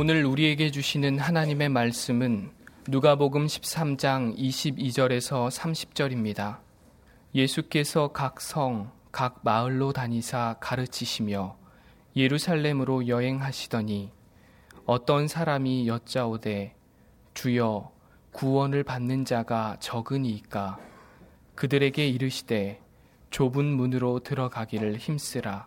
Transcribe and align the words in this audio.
오늘 0.00 0.24
우리에게 0.24 0.70
주시는 0.70 1.18
하나님의 1.18 1.70
말씀은 1.70 2.52
누가복음 2.86 3.46
13장 3.46 4.38
22절에서 4.38 5.50
30절입니다. 5.50 6.58
예수께서 7.34 8.12
각 8.12 8.40
성, 8.40 8.92
각 9.10 9.40
마을로 9.42 9.92
다니사 9.92 10.58
가르치시며 10.60 11.56
예루살렘으로 12.14 13.08
여행하시더니 13.08 14.12
어떤 14.86 15.26
사람이 15.26 15.88
여짜오되 15.88 16.76
주여 17.34 17.90
구원을 18.30 18.84
받는 18.84 19.24
자가 19.24 19.78
적으니이까 19.80 20.78
그들에게 21.56 22.06
이르시되 22.06 22.80
좁은 23.30 23.64
문으로 23.64 24.20
들어가기를 24.20 24.98
힘쓰라 24.98 25.66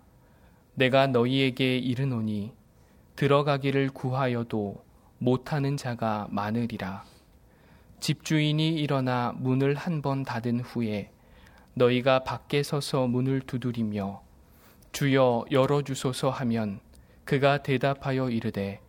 내가 0.75 1.07
너희에게 1.07 1.77
이르노니 1.79 2.60
들어가기를 3.21 3.91
구하여도 3.91 4.83
못하는 5.19 5.77
자가 5.77 6.25
많으리라. 6.31 7.03
집주인이 7.99 8.73
일어나 8.73 9.31
문을 9.37 9.75
한 9.75 10.01
번 10.01 10.23
닫은 10.23 10.61
후에 10.61 11.11
너희가 11.75 12.23
밖에 12.23 12.63
서서 12.63 13.05
문을 13.05 13.41
두드리며 13.41 14.23
주여 14.91 15.45
열어주소서 15.51 16.31
하면 16.31 16.79
그가 17.23 17.61
대답하여 17.61 18.31
이르되 18.31 18.79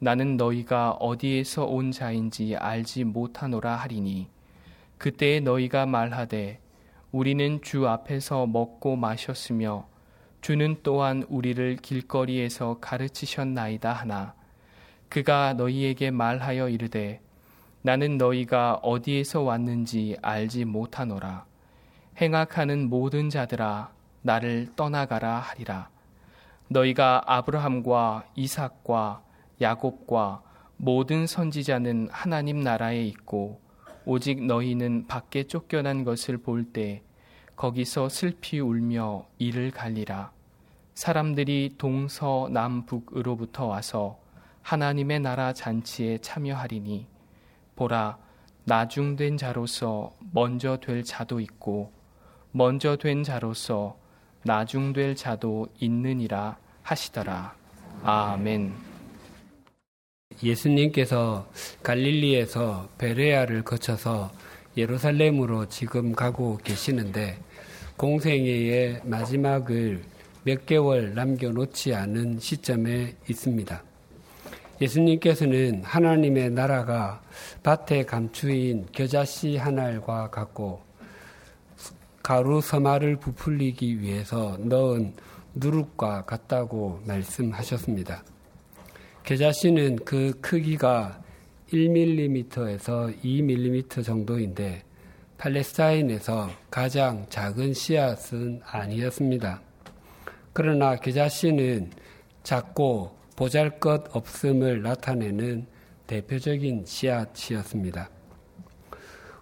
나는 0.00 0.36
너희가 0.36 0.90
어디에서 0.90 1.66
온 1.66 1.92
자인지 1.92 2.56
알지 2.56 3.04
못하노라 3.04 3.76
하리니 3.76 4.26
그때에 4.98 5.38
너희가 5.38 5.86
말하되 5.86 6.58
우리는 7.12 7.62
주 7.62 7.86
앞에서 7.86 8.48
먹고 8.48 8.96
마셨으며 8.96 9.86
주는 10.40 10.76
또한 10.82 11.24
우리를 11.28 11.76
길거리에서 11.76 12.78
가르치셨나이다 12.80 13.92
하나. 13.92 14.34
그가 15.08 15.54
너희에게 15.54 16.10
말하여 16.10 16.68
이르되 16.68 17.20
나는 17.82 18.18
너희가 18.18 18.74
어디에서 18.82 19.42
왔는지 19.42 20.16
알지 20.22 20.64
못하노라. 20.64 21.46
행악하는 22.20 22.88
모든 22.88 23.30
자들아 23.30 23.92
나를 24.22 24.68
떠나가라 24.74 25.38
하리라. 25.38 25.90
너희가 26.68 27.22
아브라함과 27.26 28.26
이삭과 28.34 29.22
야곱과 29.60 30.42
모든 30.76 31.26
선지자는 31.26 32.08
하나님 32.10 32.60
나라에 32.60 33.04
있고 33.06 33.60
오직 34.04 34.44
너희는 34.44 35.06
밖에 35.06 35.44
쫓겨난 35.44 36.04
것을 36.04 36.38
볼 36.38 36.72
때 36.72 37.02
거기서 37.56 38.08
슬피 38.10 38.60
울며 38.60 39.26
이를 39.38 39.70
갈리라 39.70 40.32
사람들이 40.96 41.74
동서남북으로부터 41.76 43.66
와서 43.66 44.18
하나님의 44.62 45.20
나라 45.20 45.52
잔치에 45.52 46.16
참여하리니 46.18 47.06
보라 47.76 48.16
나중된 48.64 49.36
자로서 49.36 50.14
먼저 50.32 50.78
될 50.78 51.04
자도 51.04 51.40
있고 51.40 51.92
먼저 52.50 52.96
된 52.96 53.22
자로서 53.22 53.98
나중될 54.42 55.16
자도 55.16 55.68
있느니라 55.80 56.56
하시더라. 56.82 57.54
아멘. 58.02 58.72
예수님께서 60.42 61.46
갈릴리에서 61.82 62.88
베레아를 62.96 63.64
거쳐서 63.64 64.30
예루살렘으로 64.78 65.68
지금 65.68 66.12
가고 66.12 66.56
계시는데 66.56 67.38
공생애의 67.98 69.02
마지막을 69.04 70.15
몇 70.46 70.64
개월 70.64 71.12
남겨놓지 71.12 71.92
않은 71.92 72.38
시점에 72.38 73.16
있습니다. 73.28 73.82
예수님께서는 74.80 75.82
하나님의 75.82 76.50
나라가 76.50 77.20
밭에 77.64 78.04
감추인 78.04 78.86
겨자씨 78.92 79.56
한 79.56 79.76
알과 79.76 80.30
같고 80.30 80.82
가루 82.22 82.60
서마를 82.60 83.16
부풀리기 83.16 84.00
위해서 84.00 84.56
넣은 84.60 85.14
누룩과 85.56 86.26
같다고 86.26 87.00
말씀하셨습니다. 87.04 88.22
겨자씨는 89.24 89.96
그 90.04 90.38
크기가 90.40 91.20
1mm에서 91.72 93.20
2mm 93.20 94.04
정도인데 94.04 94.84
팔레스타인에서 95.38 96.50
가장 96.70 97.26
작은 97.30 97.74
씨앗은 97.74 98.60
아니었습니다. 98.64 99.65
그러나 100.58 100.96
겨자씨는 100.96 101.90
작고 102.42 103.14
보잘 103.36 103.78
것 103.78 104.04
없음을 104.16 104.80
나타내는 104.80 105.66
대표적인 106.06 106.86
씨앗이었습니다. 106.86 108.08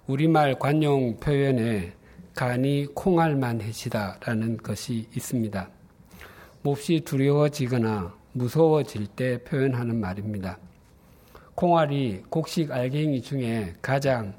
우리말 0.08 0.58
관용 0.58 1.20
표현에 1.20 1.92
간이 2.34 2.88
콩알만 2.96 3.60
해지다라는 3.60 4.56
것이 4.56 5.06
있습니다. 5.14 5.70
몹시 6.62 7.02
두려워지거나 7.04 8.12
무서워질 8.32 9.06
때 9.06 9.38
표현하는 9.44 10.00
말입니다. 10.00 10.58
콩알이 11.54 12.24
곡식 12.28 12.72
알갱이 12.72 13.22
중에 13.22 13.74
가장 13.80 14.34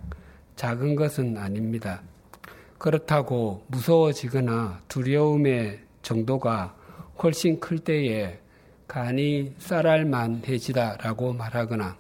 작은 0.58 0.98
것은 0.98 1.38
아닙니다. 1.38 2.02
그렇다고 2.78 3.64
무서워지거나 3.68 4.82
두려움의 4.90 5.85
정도가 6.06 6.76
훨씬 7.22 7.60
클 7.60 7.80
때에 7.80 8.40
간이 8.88 9.56
쌀알만해지다라고 9.58 11.34
말하거나 11.34 11.98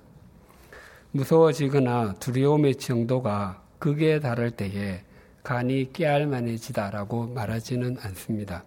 무서워지거나 1.12 2.14
두려움의 2.20 2.76
정도가 2.76 3.64
극에 3.80 4.20
달할 4.20 4.52
때에 4.52 5.02
간이 5.44 5.92
깨알만해지다라고 5.92 7.28
말하지는 7.28 7.98
않습니다. 8.02 8.64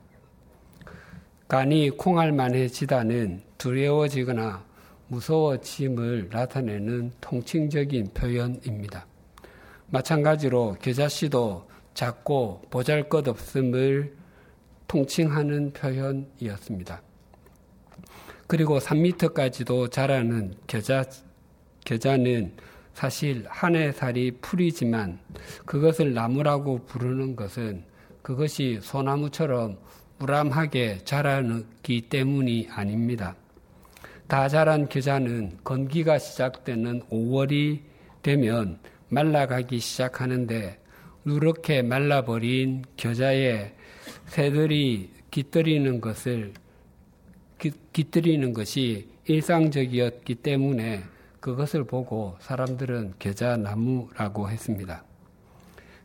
간이 1.47 1.91
콩알만해지다는 1.91 3.43
두려워지거나 3.59 4.65
무서워짐을 5.07 6.31
나타내는 6.33 7.13
통칭적인 7.21 8.09
표현입니다. 8.13 9.07
마찬가지로 9.87 10.77
겨자씨도 10.81 11.69
작고 11.95 12.63
보잘것없음을 12.71 14.18
통칭하는 14.89 15.73
표현이었습니다. 15.73 17.03
그리고 18.47 18.79
3미터까지도 18.79 19.91
자라는 19.93 20.55
겨자, 20.67 21.05
겨자는 21.85 22.53
사실 22.95 23.45
한 23.49 23.77
해 23.77 23.93
살이 23.93 24.33
풀이지만 24.41 25.21
그것을 25.65 26.15
나무라고 26.15 26.85
부르는 26.87 27.37
것은 27.37 27.85
그것이 28.23 28.81
소나무처럼 28.83 29.79
무람하게 30.19 30.99
자라기 31.05 32.01
때문이 32.09 32.69
아닙니다. 32.71 33.37
다 34.27 34.49
자란 34.49 34.89
겨자는 34.89 35.59
건기가 35.63 36.19
시작되는 36.19 37.03
5월이 37.11 37.81
되면 38.23 38.81
말라가기 39.11 39.79
시작하는데 39.79 40.81
누렇게 41.25 41.83
말라버린 41.83 42.85
겨자에 42.97 43.73
새들이 44.29 45.11
깃들이는 45.31 46.01
것을 46.01 46.53
깃들이는 47.93 48.53
것이 48.53 49.09
일상적이었기 49.25 50.37
때문에 50.37 51.03
그것을 51.41 51.85
보고 51.85 52.37
사람들은 52.41 53.15
계자나무라고 53.19 54.49
했습니다. 54.49 55.05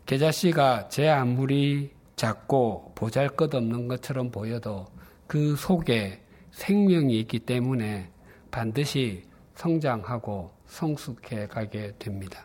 계자씨가 0.06 0.90
제 0.90 1.10
아무리 1.10 1.92
작고 2.16 2.94
보잘 2.96 3.30
것 3.30 3.54
없는 3.54 3.88
것처럼 3.88 4.32
보여도 4.32 4.88
그 5.28 5.56
속에 5.56 6.22
생명이 6.52 7.20
있기 7.22 7.40
때문에 7.40 8.10
반드시 8.52 9.24
성장하고 9.56 10.52
성숙해 10.68 11.48
가게 11.48 11.94
됩니다. 11.98 12.44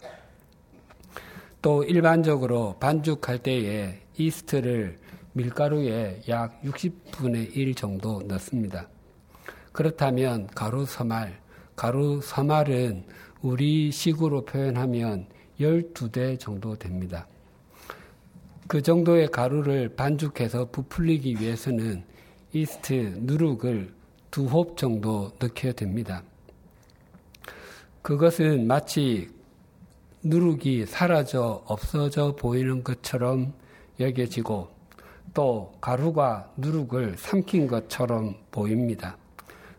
또 1.60 1.82
일반적으로 1.82 2.76
반죽할 2.78 3.38
때에 3.38 4.00
이스트를 4.16 4.98
밀가루에 5.32 6.22
약 6.28 6.60
60분의 6.62 7.56
1 7.56 7.75
정도 7.75 8.22
넣습니다. 8.22 8.88
그렇다면 9.72 10.46
가루 10.48 10.84
서말, 10.84 11.40
가루 11.76 12.20
서말은 12.20 13.04
우리 13.42 13.90
식으로 13.92 14.44
표현하면 14.44 15.26
12대 15.60 16.38
정도 16.38 16.76
됩니다. 16.76 17.26
그 18.66 18.82
정도의 18.82 19.28
가루를 19.28 19.94
반죽해서 19.96 20.70
부풀리기 20.70 21.36
위해서는 21.40 22.04
이스트 22.52 23.14
누룩을 23.20 23.92
두 24.30 24.46
홉 24.46 24.76
정도 24.76 25.32
넣게 25.38 25.72
됩니다. 25.72 26.22
그것은 28.02 28.66
마치 28.66 29.28
누룩이 30.22 30.86
사라져 30.86 31.62
없어져 31.66 32.34
보이는 32.36 32.82
것처럼 32.82 33.54
여겨지고 34.00 34.69
또 35.34 35.72
가루가 35.80 36.52
누룩을 36.56 37.16
삼킨 37.16 37.66
것처럼 37.66 38.36
보입니다. 38.50 39.16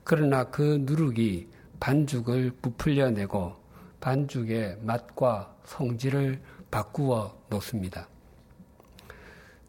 그러나 0.04 0.44
그 0.44 0.81
누룩이 0.81 1.48
반죽을 1.80 2.51
부풀려 2.62 3.12
내고 3.12 3.54
반죽의 4.00 4.78
맛과 4.81 5.56
성질을 5.66 6.42
바꾸어 6.72 7.38
놓습니다. 7.50 8.07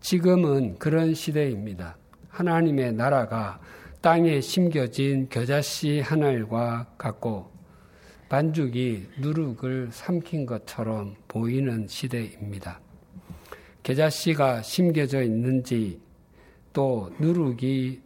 지금은 0.01 0.79
그런 0.79 1.15
시대입니다. 1.15 1.97
하나님의 2.29 2.93
나라가 2.95 3.61
땅에 4.01 4.41
심겨진 4.41 5.29
겨자씨 5.29 6.01
하나과 6.01 6.87
같고 6.97 7.51
반죽이 8.31 9.09
누룩을 9.19 9.89
삼킨 9.91 10.47
것처럼 10.47 11.17
보이는 11.29 11.87
시대입니다. 11.87 12.81
겨자씨가 13.83 14.63
심겨져 14.63 15.23
있는지 15.23 16.01
또 16.73 17.11
누룩이 17.19 18.01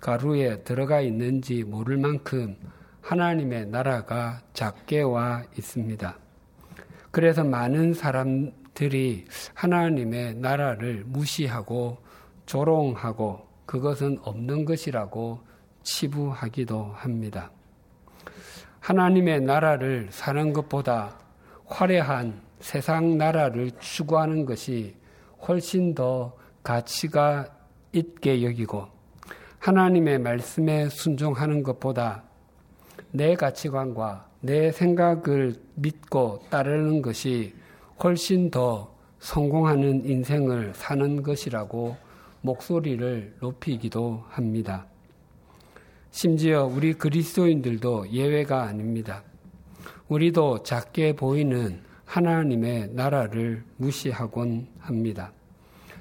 가루에 0.00 0.62
들어가 0.62 1.00
있는지 1.00 1.62
모를 1.62 1.96
만큼 1.96 2.56
하나님의 3.02 3.66
나라가 3.66 4.40
작게 4.52 5.02
와 5.02 5.44
있습니다. 5.56 6.18
그래서 7.10 7.44
많은 7.44 7.94
사람들이 7.94 9.26
하나님의 9.54 10.36
나라를 10.36 11.04
무시하고 11.06 11.98
조롱하고 12.46 13.46
그것은 13.66 14.18
없는 14.22 14.64
것이라고 14.64 15.40
치부하기도 15.82 16.92
합니다. 16.94 17.50
하나님의 18.80 19.42
나라를 19.42 20.08
사는 20.10 20.52
것보다 20.52 21.18
화려한 21.66 22.40
세상 22.60 23.16
나라를 23.18 23.70
추구하는 23.78 24.44
것이 24.44 24.96
훨씬 25.46 25.94
더 25.94 26.36
가치가 26.62 27.46
있게 27.92 28.42
여기고 28.44 28.86
하나님의 29.58 30.18
말씀에 30.18 30.88
순종하는 30.88 31.62
것보다 31.62 32.24
내 33.10 33.34
가치관과 33.34 34.28
내 34.40 34.72
생각을 34.72 35.54
믿고 35.74 36.40
따르는 36.50 37.02
것이 37.02 37.54
훨씬 38.02 38.50
더 38.50 38.92
성공하는 39.20 40.04
인생을 40.04 40.72
사는 40.74 41.22
것이라고 41.22 41.96
목소리를 42.40 43.36
높이기도 43.40 44.24
합니다. 44.28 44.86
심지어 46.10 46.66
우리 46.66 46.94
그리스도인들도 46.94 48.10
예외가 48.10 48.64
아닙니다. 48.64 49.22
우리도 50.08 50.64
작게 50.64 51.14
보이는 51.14 51.80
하나님의 52.12 52.90
나라를 52.92 53.64
무시하곤 53.78 54.68
합니다. 54.80 55.32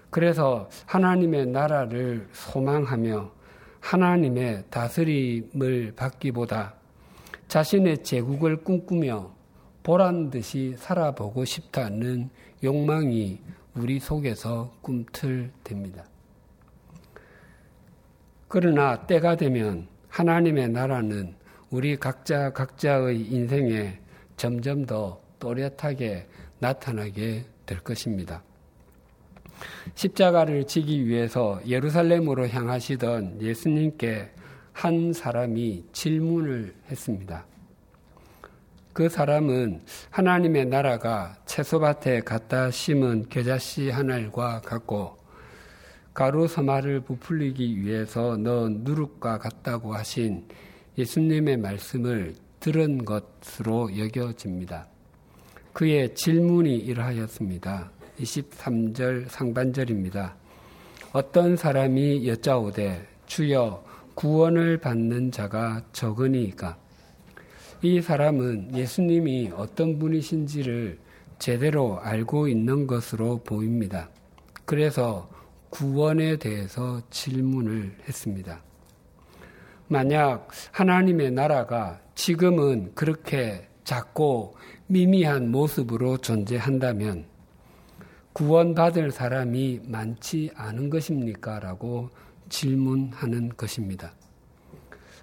그래서 0.09 0.69
하나님의 0.85 1.45
나라를 1.47 2.27
소망하며 2.33 3.31
하나님의 3.79 4.65
다스림을 4.69 5.93
받기보다 5.95 6.73
자신의 7.47 8.03
제국을 8.03 8.57
꿈꾸며 8.57 9.33
보란 9.83 10.29
듯이 10.29 10.75
살아보고 10.77 11.45
싶다는 11.45 12.29
욕망이 12.61 13.39
우리 13.73 13.97
속에서 13.97 14.73
꿈틀댑니다. 14.83 16.03
그러나 18.49 19.07
때가 19.07 19.37
되면 19.37 19.87
하나님의 20.09 20.71
나라는 20.71 21.35
우리 21.69 21.95
각자 21.95 22.51
각자의 22.51 23.21
인생에 23.31 23.97
점점 24.35 24.85
더 24.85 25.20
또렷하게 25.41 26.27
나타나게 26.59 27.43
될 27.65 27.79
것입니다. 27.79 28.41
십자가를 29.95 30.65
지기 30.65 31.05
위해서 31.05 31.59
예루살렘으로 31.67 32.47
향하시던 32.47 33.41
예수님께 33.41 34.31
한 34.71 35.11
사람이 35.11 35.85
질문을 35.91 36.73
했습니다. 36.89 37.45
그 38.93 39.09
사람은 39.09 39.81
하나님의 40.09 40.65
나라가 40.65 41.37
채소밭에 41.45 42.21
갖다 42.21 42.71
심은 42.71 43.29
겨자씨 43.29 43.89
한 43.89 44.11
알과 44.11 44.61
같고 44.61 45.17
가루 46.13 46.47
서마를 46.47 47.01
부풀리기 47.01 47.81
위해서 47.81 48.35
넣은 48.35 48.81
누룩과 48.83 49.37
같다고 49.37 49.93
하신 49.93 50.45
예수님의 50.97 51.57
말씀을 51.57 52.35
들은 52.59 53.05
것으로 53.05 53.97
여겨집니다. 53.97 54.87
그의 55.73 56.13
질문이 56.15 56.75
이러하였습니다. 56.77 57.91
23절 58.19 59.29
상반절입니다. 59.29 60.35
어떤 61.13 61.57
사람이 61.57 62.27
여짜오되 62.27 63.07
주여 63.25 63.83
구원을 64.15 64.77
받는 64.77 65.31
자가 65.31 65.81
적으니까 65.93 66.77
이 67.81 68.01
사람은 68.01 68.75
예수님이 68.75 69.51
어떤 69.55 69.97
분이신지를 69.97 70.99
제대로 71.39 71.99
알고 71.99 72.47
있는 72.47 72.85
것으로 72.85 73.39
보입니다. 73.43 74.09
그래서 74.65 75.29
구원에 75.69 76.37
대해서 76.37 77.01
질문을 77.09 77.97
했습니다. 78.07 78.61
만약 79.87 80.47
하나님의 80.71 81.31
나라가 81.31 81.99
지금은 82.13 82.91
그렇게 82.93 83.67
작고 83.83 84.55
미미한 84.91 85.49
모습으로 85.51 86.17
존재한다면 86.17 87.23
구원받을 88.33 89.11
사람이 89.11 89.83
많지 89.85 90.51
않은 90.53 90.89
것입니까? 90.89 91.61
라고 91.61 92.09
질문하는 92.49 93.55
것입니다. 93.55 94.11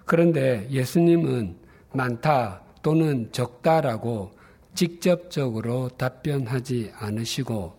그런데 0.06 0.67
예수님은 0.70 1.56
많다 1.93 2.62
또는 2.82 3.31
적다라고 3.31 4.32
직접적으로 4.73 5.91
답변하지 5.91 6.93
않으시고 6.94 7.75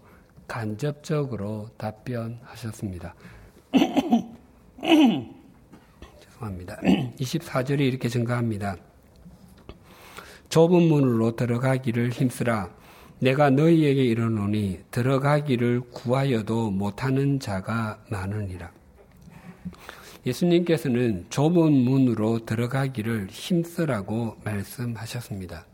간접적으로 0.47 1.69
답변하셨습니다. 1.75 3.15
죄송합니다. 6.21 6.77
24절이 7.17 7.79
이렇게 7.79 8.07
증가합니다. 8.09 8.77
좁은 10.49 10.81
문으로 10.89 11.35
들어가기를 11.35 12.09
힘쓰라. 12.09 12.69
내가 13.19 13.49
너희에게 13.49 14.03
이르노니 14.03 14.79
들어가기를 14.91 15.81
구하여도 15.91 16.71
못하는 16.71 17.39
자가 17.39 17.99
많으니라. 18.09 18.71
예수님께서는 20.25 21.25
좁은 21.29 21.71
문으로 21.71 22.45
들어가기를 22.45 23.27
힘쓰라고 23.29 24.37
말씀하셨습니다. 24.43 25.65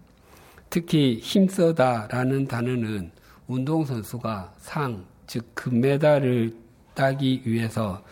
특히 0.70 1.20
힘쓰다라는 1.22 2.48
단어는 2.48 3.12
운동선수가 3.48 4.56
상, 4.58 5.06
즉 5.26 5.52
금메달을 5.54 6.56
따기 6.94 7.42
위해서 7.46 8.04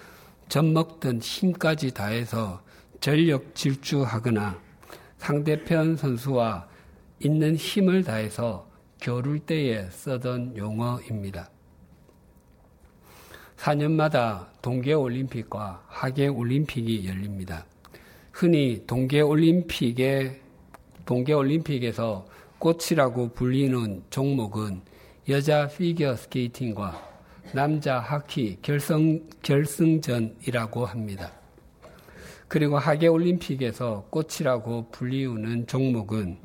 젖먹던 0.47 1.19
힘까지 1.19 1.93
다해서 1.93 2.61
전력 3.01 3.53
질주하거나 3.53 4.57
상대편 5.23 5.95
선수와 5.95 6.67
있는 7.19 7.55
힘을 7.55 8.03
다해서 8.03 8.67
겨룰 8.99 9.39
때에 9.39 9.89
쓰던 9.89 10.57
용어입니다. 10.57 11.49
4년마다 13.55 14.47
동계올림픽과 14.61 15.85
하계올림픽이 15.87 17.07
열립니다. 17.07 17.65
흔히 18.33 18.83
동계올림픽에, 18.85 20.41
동계올림픽에서 21.05 22.27
꽃이라고 22.59 23.29
불리는 23.29 24.03
종목은 24.09 24.81
여자 25.29 25.69
피겨 25.69 26.17
스케이팅과 26.17 27.01
남자 27.53 27.97
하키 27.97 28.57
결승, 28.61 29.29
결승전이라고 29.41 30.85
합니다. 30.85 31.42
그리고 32.53 32.77
하계 32.77 33.07
올림픽에서 33.07 34.05
꽃이라고 34.11 34.91
불리우는 34.91 35.65
종목은 35.65 36.37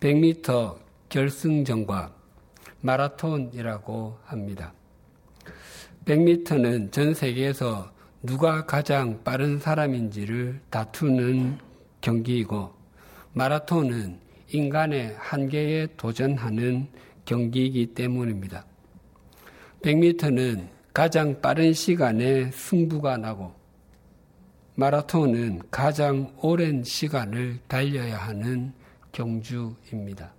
100m 0.00 0.78
결승전과 1.10 2.14
마라톤이라고 2.80 4.16
합니다. 4.24 4.72
100m는 6.06 6.90
전 6.90 7.12
세계에서 7.12 7.92
누가 8.22 8.64
가장 8.64 9.22
빠른 9.22 9.58
사람인지를 9.58 10.62
다투는 10.70 11.58
경기이고 12.00 12.72
마라톤은 13.34 14.18
인간의 14.54 15.16
한계에 15.18 15.86
도전하는 15.98 16.88
경기이기 17.26 17.92
때문입니다. 17.92 18.64
100m는 19.82 20.66
가장 20.94 21.42
빠른 21.42 21.74
시간에 21.74 22.50
승부가 22.52 23.18
나고 23.18 23.63
마라톤은 24.76 25.60
가장 25.70 26.34
오랜 26.42 26.82
시간을 26.82 27.60
달려야 27.68 28.16
하는 28.18 28.72
경주입니다. 29.12 30.32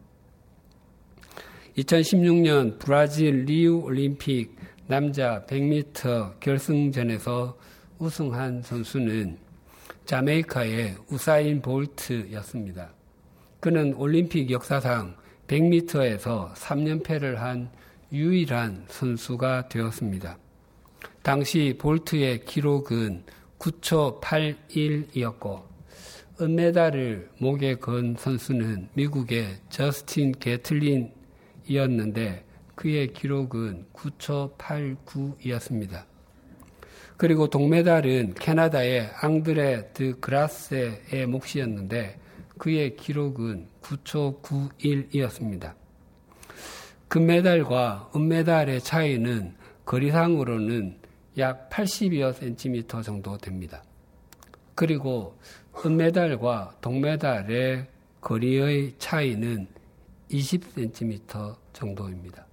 2016년 1.77 2.77
브라질 2.77 3.45
리우 3.45 3.79
올림픽 3.79 4.53
남자 4.87 5.45
100m 5.45 6.39
결승전에서 6.41 7.57
우승한 7.97 8.61
선수는 8.61 9.37
자메이카의 10.03 10.97
우사인 11.09 11.61
볼트였습니다. 11.61 12.91
그는 13.61 13.93
올림픽 13.95 14.51
역사상 14.51 15.15
100m에서 15.47 16.53
3연패를 16.53 17.35
한 17.35 17.71
유일한 18.11 18.83
선수가 18.89 19.69
되었습니다. 19.69 20.37
당시 21.23 21.75
볼트의 21.79 22.43
기록은 22.43 23.23
9초 23.59 24.21
81이었고 24.21 25.63
은메달을 26.41 27.29
목에 27.39 27.75
건 27.75 28.15
선수는 28.17 28.89
미국의 28.93 29.59
저스틴 29.69 30.33
게틀린이었는데 30.33 32.45
그의 32.75 33.13
기록은 33.13 33.85
9초 33.93 34.57
89이었습니다. 34.57 36.03
그리고 37.17 37.49
동메달은 37.49 38.33
캐나다의 38.33 39.09
앙드레 39.21 39.93
드 39.93 40.19
그라세의 40.19 41.27
몫이었는데 41.27 42.19
그의 42.57 42.97
기록은 42.97 43.67
9초 43.81 44.41
91이었습니다. 44.41 45.73
금메달과 47.07 48.11
은메달의 48.15 48.81
차이는 48.81 49.55
거리상으로는 49.85 50.97
약 51.37 51.69
80여 51.69 52.33
센티미터 52.33 53.01
정도 53.01 53.37
됩니다. 53.37 53.83
그리고 54.73 55.37
은메달과 55.85 56.77
동메달의 56.81 57.87
거리의 58.21 58.95
차이는 58.97 59.67
20cm 60.31 61.55
정도입니다. 61.73 62.45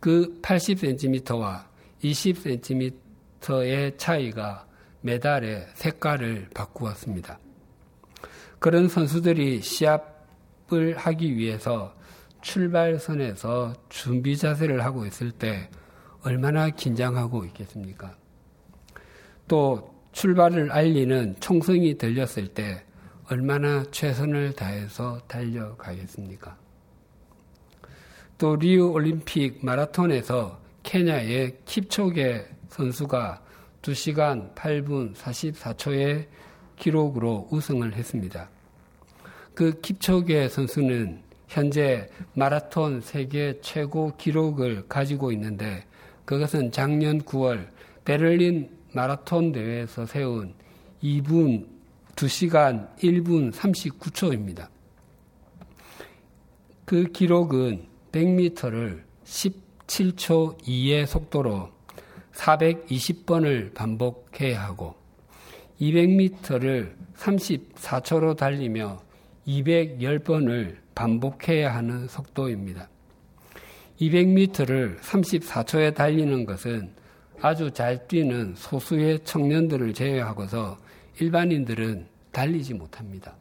그 0.00 0.40
80cm와 0.42 1.64
20cm의 2.02 3.98
차이가 3.98 4.66
메달의 5.00 5.68
색깔을 5.74 6.48
바꾸었습니다. 6.54 7.38
그런 8.58 8.88
선수들이 8.88 9.62
시합을 9.62 10.96
하기 10.96 11.36
위해서 11.36 11.94
출발선에서 12.42 13.74
준비 13.88 14.36
자세를 14.36 14.84
하고 14.84 15.06
있을 15.06 15.30
때 15.30 15.70
얼마나 16.22 16.70
긴장하고 16.70 17.44
있겠습니까? 17.46 18.16
또 19.46 19.94
출발을 20.12 20.72
알리는 20.72 21.36
총성이 21.40 21.96
들렸을 21.96 22.48
때 22.48 22.82
얼마나 23.30 23.84
최선을 23.90 24.54
다해서 24.54 25.20
달려가겠습니까? 25.28 26.56
또 28.38 28.56
리우 28.56 28.90
올림픽 28.90 29.64
마라톤에서 29.64 30.60
케냐의 30.82 31.56
킵초게 31.66 32.46
선수가 32.68 33.42
2시간 33.82 34.54
8분 34.54 35.14
44초의 35.14 36.26
기록으로 36.76 37.48
우승을 37.50 37.94
했습니다. 37.94 38.48
그 39.54 39.80
킵초게 39.80 40.48
선수는 40.48 41.22
현재 41.48 42.08
마라톤 42.34 43.00
세계 43.00 43.58
최고 43.60 44.16
기록을 44.16 44.86
가지고 44.88 45.32
있는데 45.32 45.84
그것은 46.28 46.72
작년 46.72 47.22
9월 47.22 47.68
베를린 48.04 48.68
마라톤 48.92 49.50
대회에서 49.50 50.04
세운 50.04 50.52
2분 51.02 51.66
2시간 52.16 52.94
1분 52.98 53.50
39초입니다. 53.50 54.68
그 56.84 57.04
기록은 57.04 57.86
100m를 58.12 59.04
17초 59.24 60.60
2의 60.60 61.06
속도로 61.06 61.70
420번을 62.34 63.72
반복해야 63.72 64.62
하고 64.64 64.96
200m를 65.80 66.94
34초로 67.16 68.36
달리며 68.36 69.00
210번을 69.46 70.76
반복해야 70.94 71.74
하는 71.74 72.06
속도입니다. 72.06 72.90
200m를 74.00 74.98
34초에 75.00 75.94
달리는 75.94 76.44
것은 76.44 76.92
아주 77.40 77.70
잘 77.70 78.06
뛰는 78.08 78.54
소수의 78.56 79.20
청년들을 79.24 79.94
제외하고서 79.94 80.78
일반인들은 81.20 82.06
달리지 82.32 82.74
못합니다. 82.74 83.36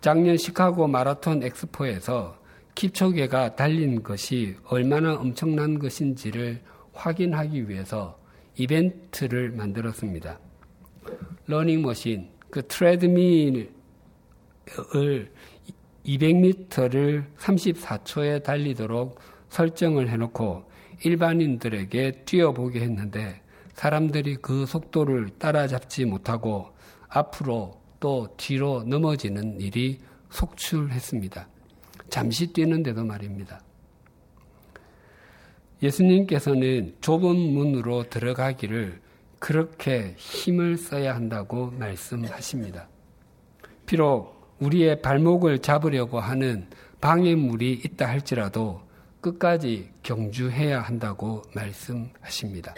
작년 0.00 0.36
시카고 0.36 0.86
마라톤 0.88 1.42
엑스포에서 1.42 2.38
킵초계가 2.74 3.56
달린 3.56 4.02
것이 4.02 4.56
얼마나 4.64 5.14
엄청난 5.14 5.78
것인지를 5.78 6.62
확인하기 6.94 7.68
위해서 7.68 8.18
이벤트를 8.56 9.50
만들었습니다. 9.50 10.38
러닝머신, 11.46 12.30
그 12.50 12.66
트레드밀을 12.66 13.70
200m를 16.04 17.24
34초에 17.36 18.42
달리도록 18.42 19.18
설정을 19.48 20.08
해놓고 20.08 20.64
일반인들에게 21.04 22.24
뛰어보게 22.24 22.80
했는데 22.80 23.40
사람들이 23.74 24.36
그 24.36 24.66
속도를 24.66 25.30
따라잡지 25.38 26.04
못하고 26.04 26.68
앞으로 27.08 27.80
또 27.98 28.28
뒤로 28.36 28.82
넘어지는 28.84 29.60
일이 29.60 29.98
속출했습니다. 30.30 31.48
잠시 32.08 32.46
뛰는데도 32.52 33.04
말입니다. 33.04 33.60
예수님께서는 35.82 36.96
좁은 37.00 37.36
문으로 37.36 38.04
들어가기를 38.10 39.00
그렇게 39.38 40.14
힘을 40.18 40.76
써야 40.76 41.14
한다고 41.14 41.70
말씀하십니다. 41.70 42.88
비록 43.86 44.39
우리의 44.60 45.02
발목을 45.02 45.60
잡으려고 45.60 46.20
하는 46.20 46.66
방해물이 47.00 47.80
있다 47.84 48.06
할지라도 48.08 48.82
끝까지 49.20 49.90
경주해야 50.02 50.80
한다고 50.80 51.42
말씀하십니다. 51.54 52.74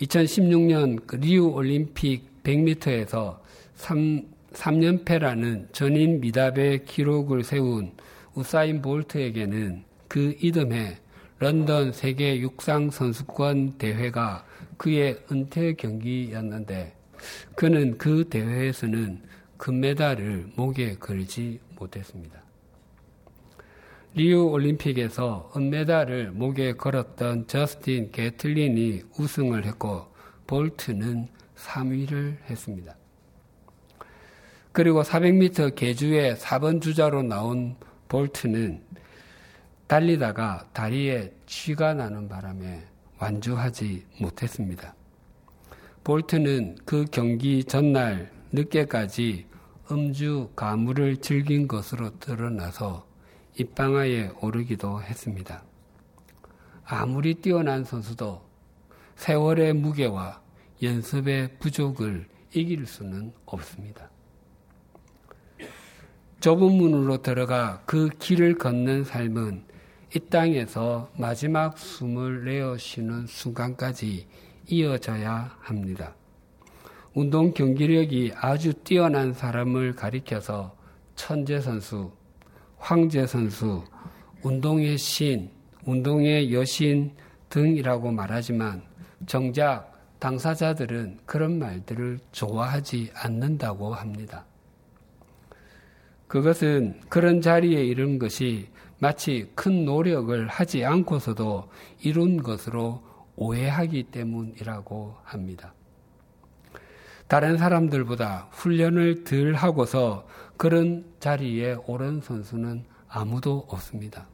2016년 0.00 1.06
그 1.06 1.16
리우 1.16 1.50
올림픽 1.50 2.42
100m에서 2.42 3.38
3, 3.74 4.22
3연패라는 4.52 5.72
전인 5.72 6.20
미답의 6.20 6.84
기록을 6.84 7.44
세운 7.44 7.92
우사인 8.34 8.82
볼트에게는 8.82 9.84
그 10.08 10.36
이듬해 10.40 10.98
런던 11.38 11.92
세계 11.92 12.38
육상 12.40 12.90
선수권 12.90 13.78
대회가 13.78 14.44
그의 14.76 15.18
은퇴 15.30 15.74
경기였는데 15.74 16.94
그는 17.54 17.96
그 17.98 18.28
대회에서는 18.28 19.22
금메달을 19.64 20.50
목에 20.56 20.96
걸지 20.96 21.58
못했습니다. 21.78 22.42
리우 24.12 24.50
올림픽에서 24.50 25.50
은메달을 25.56 26.32
목에 26.32 26.74
걸었던 26.74 27.46
저스틴 27.46 28.12
게틀린이 28.12 29.04
우승을 29.18 29.64
했고 29.64 30.12
볼트는 30.46 31.28
3위를 31.56 32.36
했습니다. 32.50 32.94
그리고 34.72 35.02
400m 35.02 35.74
계주의 35.74 36.36
4번 36.36 36.82
주자로 36.82 37.22
나온 37.22 37.76
볼트는 38.08 38.82
달리다가 39.86 40.68
다리에 40.74 41.32
쥐가 41.46 41.94
나는 41.94 42.28
바람에 42.28 42.82
완주하지 43.18 44.04
못했습니다. 44.20 44.94
볼트는 46.04 46.76
그 46.84 47.06
경기 47.10 47.64
전날 47.64 48.30
늦게까지 48.52 49.53
음주 49.90 50.50
가물을 50.56 51.18
즐긴 51.18 51.68
것으로 51.68 52.18
드러나서 52.18 53.06
입방아에 53.58 54.30
오르기도 54.40 55.02
했습니다. 55.02 55.62
아무리 56.84 57.34
뛰어난 57.34 57.84
선수도 57.84 58.42
세월의 59.16 59.74
무게와 59.74 60.40
연습의 60.82 61.58
부족을 61.58 62.26
이길 62.54 62.86
수는 62.86 63.32
없습니다. 63.44 64.08
좁은 66.40 66.72
문으로 66.72 67.22
들어가 67.22 67.82
그 67.86 68.08
길을 68.08 68.58
걷는 68.58 69.04
삶은 69.04 69.64
이 70.14 70.20
땅에서 70.30 71.10
마지막 71.18 71.76
숨을 71.76 72.44
내어 72.44 72.76
쉬는 72.78 73.26
순간까지 73.26 74.26
이어져야 74.66 75.56
합니다. 75.60 76.14
운동 77.14 77.52
경기력이 77.54 78.32
아주 78.34 78.72
뛰어난 78.72 79.32
사람을 79.32 79.94
가리켜서 79.94 80.76
천재 81.14 81.60
선수, 81.60 82.10
황제 82.76 83.24
선수, 83.24 83.84
운동의 84.42 84.98
신, 84.98 85.48
운동의 85.84 86.52
여신 86.52 87.12
등이라고 87.50 88.10
말하지만 88.10 88.82
정작 89.26 89.92
당사자들은 90.18 91.20
그런 91.24 91.58
말들을 91.60 92.18
좋아하지 92.32 93.12
않는다고 93.14 93.94
합니다. 93.94 94.44
그것은 96.26 97.00
그런 97.08 97.40
자리에 97.40 97.84
이른 97.84 98.18
것이 98.18 98.68
마치 98.98 99.50
큰 99.54 99.84
노력을 99.84 100.48
하지 100.48 100.84
않고서도 100.84 101.68
이룬 102.02 102.42
것으로 102.42 103.04
오해하기 103.36 104.04
때문이라고 104.04 105.14
합니다. 105.22 105.74
다른 107.28 107.56
사람들보다 107.56 108.48
훈련을 108.52 109.24
덜 109.24 109.54
하고서 109.54 110.26
그런 110.56 111.04
자리에 111.20 111.76
오른 111.86 112.20
선수는 112.20 112.84
아무도 113.08 113.66
없습니다. 113.68 114.28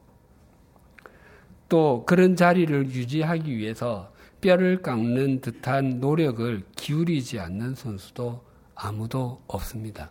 또 1.69 2.05
그런 2.05 2.35
자리를 2.35 2.91
유지하기 2.91 3.57
위해서 3.57 4.13
뼈를 4.41 4.83
깎는 4.83 5.41
듯한 5.41 6.01
노력을 6.01 6.65
기울이지 6.77 7.39
않는 7.39 7.75
선수도 7.75 8.45
아무도 8.75 9.43
없습니다. 9.47 10.11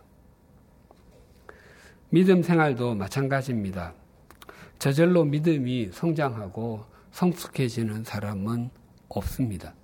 믿음 2.08 2.42
생활도 2.42 2.94
마찬가지입니다. 2.94 3.94
저절로 4.78 5.24
믿음이 5.24 5.90
성장하고 5.92 6.86
성숙해지는 7.12 8.04
사람은 8.04 8.70
없습니다. 9.08 9.74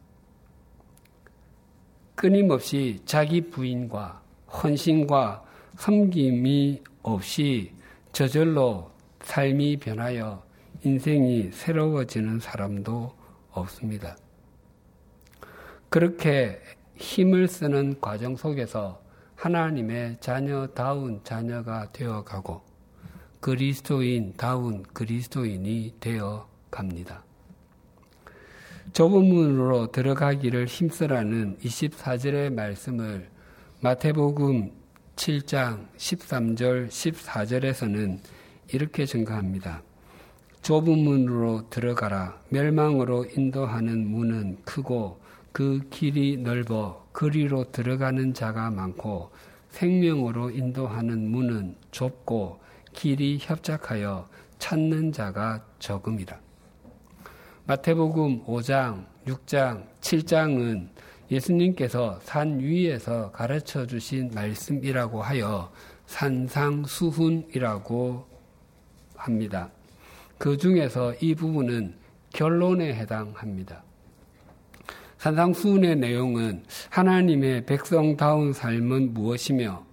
끊임없이 2.16 2.98
자기 3.04 3.42
부인과 3.42 4.22
헌신과 4.48 5.44
섬김이 5.76 6.82
없이 7.02 7.72
저절로 8.10 8.90
삶이 9.20 9.76
변하여 9.76 10.42
인생이 10.82 11.50
새로워지는 11.52 12.40
사람도 12.40 13.12
없습니다. 13.50 14.16
그렇게 15.90 16.58
힘을 16.96 17.48
쓰는 17.48 18.00
과정 18.00 18.34
속에서 18.34 19.02
하나님의 19.34 20.16
자녀다운 20.20 21.20
자녀가 21.22 21.92
되어 21.92 22.24
가고 22.24 22.62
그리스도인다운 23.40 24.84
그리스도인이 24.84 25.96
되어 26.00 26.48
갑니다. 26.70 27.25
좁은 28.96 29.26
문으로 29.26 29.88
들어가기를 29.92 30.64
힘쓰라는 30.64 31.58
24절의 31.58 32.50
말씀을 32.54 33.28
마태복음 33.82 34.70
7장 35.16 35.86
13절 35.98 36.88
14절에서는 36.88 38.18
이렇게 38.72 39.04
증가합니다. 39.04 39.82
좁은 40.62 40.96
문으로 40.96 41.68
들어가라. 41.68 42.40
멸망으로 42.48 43.26
인도하는 43.26 44.08
문은 44.08 44.62
크고 44.64 45.20
그 45.52 45.86
길이 45.90 46.38
넓어 46.38 47.06
그리로 47.12 47.70
들어가는 47.72 48.32
자가 48.32 48.70
많고 48.70 49.30
생명으로 49.72 50.48
인도하는 50.48 51.30
문은 51.30 51.76
좁고 51.90 52.60
길이 52.94 53.36
협착하여 53.42 54.26
찾는 54.58 55.12
자가 55.12 55.66
적음이라. 55.80 56.45
마태복음 57.68 58.46
5장, 58.46 59.04
6장, 59.26 59.84
7장은 60.00 60.86
예수님께서 61.32 62.20
산 62.22 62.60
위에서 62.60 63.32
가르쳐 63.32 63.84
주신 63.84 64.30
말씀이라고 64.32 65.20
하여 65.20 65.72
산상수훈이라고 66.06 67.56
합니다. 69.16 69.68
그 70.38 70.56
중에서 70.56 71.12
이 71.14 71.34
부분은 71.34 71.96
결론에 72.32 72.94
해당합니다. 72.94 73.82
산상수훈의 75.18 75.96
내용은 75.96 76.62
하나님의 76.90 77.66
백성다운 77.66 78.52
삶은 78.52 79.12
무엇이며 79.12 79.84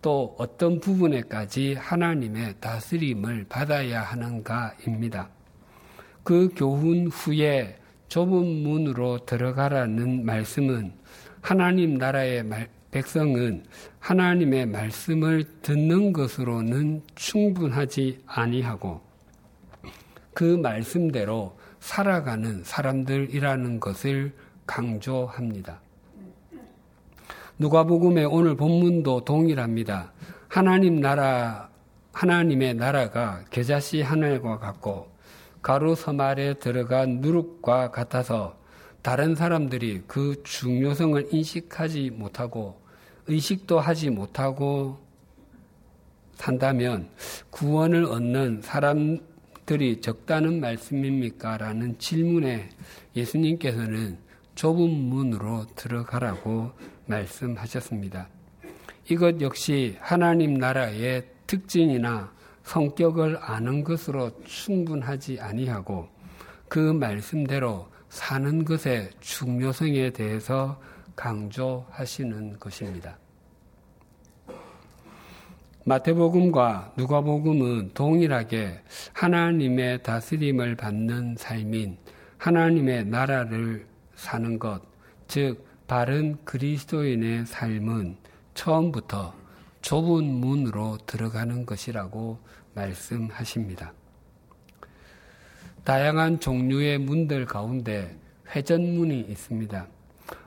또 0.00 0.34
어떤 0.38 0.80
부분에까지 0.80 1.74
하나님의 1.74 2.54
다스림을 2.58 3.44
받아야 3.50 4.00
하는가입니다. 4.00 5.28
그 6.28 6.50
교훈 6.54 7.06
후에 7.06 7.78
좁은 8.08 8.62
문으로 8.62 9.24
들어가라는 9.24 10.26
말씀은 10.26 10.92
하나님 11.40 11.94
나라의 11.94 12.44
백성은 12.90 13.64
하나님의 13.98 14.66
말씀을 14.66 15.44
듣는 15.62 16.12
것으로는 16.12 17.00
충분하지 17.14 18.24
아니하고 18.26 19.00
그 20.34 20.44
말씀대로 20.44 21.56
살아가는 21.80 22.62
사람들이라는 22.62 23.80
것을 23.80 24.34
강조합니다. 24.66 25.80
누가복음의 27.56 28.26
오늘 28.26 28.54
본문도 28.54 29.24
동일합니다. 29.24 30.12
하나님 30.46 31.00
나라 31.00 31.70
하나님의 32.12 32.74
나라가 32.74 33.42
겨자씨 33.48 34.02
하늘과 34.02 34.58
같고 34.58 35.16
가루 35.62 35.94
섬알에 35.94 36.54
들어간 36.54 37.20
누룩과 37.20 37.90
같아서 37.90 38.58
다른 39.02 39.34
사람들이 39.34 40.02
그 40.06 40.42
중요성을 40.44 41.28
인식하지 41.32 42.10
못하고 42.10 42.80
의식도 43.26 43.78
하지 43.78 44.10
못하고 44.10 44.98
산다면 46.34 47.10
구원을 47.50 48.04
얻는 48.04 48.62
사람들이 48.62 50.00
적다는 50.00 50.60
말씀입니까? 50.60 51.58
라는 51.58 51.98
질문에 51.98 52.68
예수님께서는 53.16 54.18
좁은 54.54 54.90
문으로 54.90 55.66
들어가라고 55.74 56.72
말씀하셨습니다. 57.06 58.28
이것 59.10 59.40
역시 59.40 59.96
하나님 60.00 60.54
나라의 60.54 61.24
특징이나 61.46 62.32
성격을 62.68 63.38
아는 63.40 63.82
것으로 63.82 64.30
충분하지 64.44 65.40
아니하고 65.40 66.06
그 66.68 66.78
말씀대로 66.78 67.88
사는 68.10 68.64
것의 68.64 69.10
중요성에 69.20 70.10
대해서 70.10 70.78
강조하시는 71.16 72.58
것입니다. 72.58 73.16
마태복음과 75.84 76.92
누가복음은 76.98 77.92
동일하게 77.94 78.82
하나님의 79.14 80.02
다스림을 80.02 80.76
받는 80.76 81.36
삶인 81.38 81.96
하나님의 82.36 83.06
나라를 83.06 83.86
사는 84.14 84.58
것, 84.58 84.82
즉, 85.26 85.66
바른 85.86 86.36
그리스도인의 86.44 87.46
삶은 87.46 88.18
처음부터 88.52 89.34
좁은 89.82 90.24
문으로 90.24 90.98
들어가는 91.06 91.66
것이라고 91.66 92.38
말씀하십니다. 92.74 93.92
다양한 95.84 96.40
종류의 96.40 96.98
문들 96.98 97.46
가운데 97.46 98.16
회전문이 98.54 99.20
있습니다. 99.20 99.86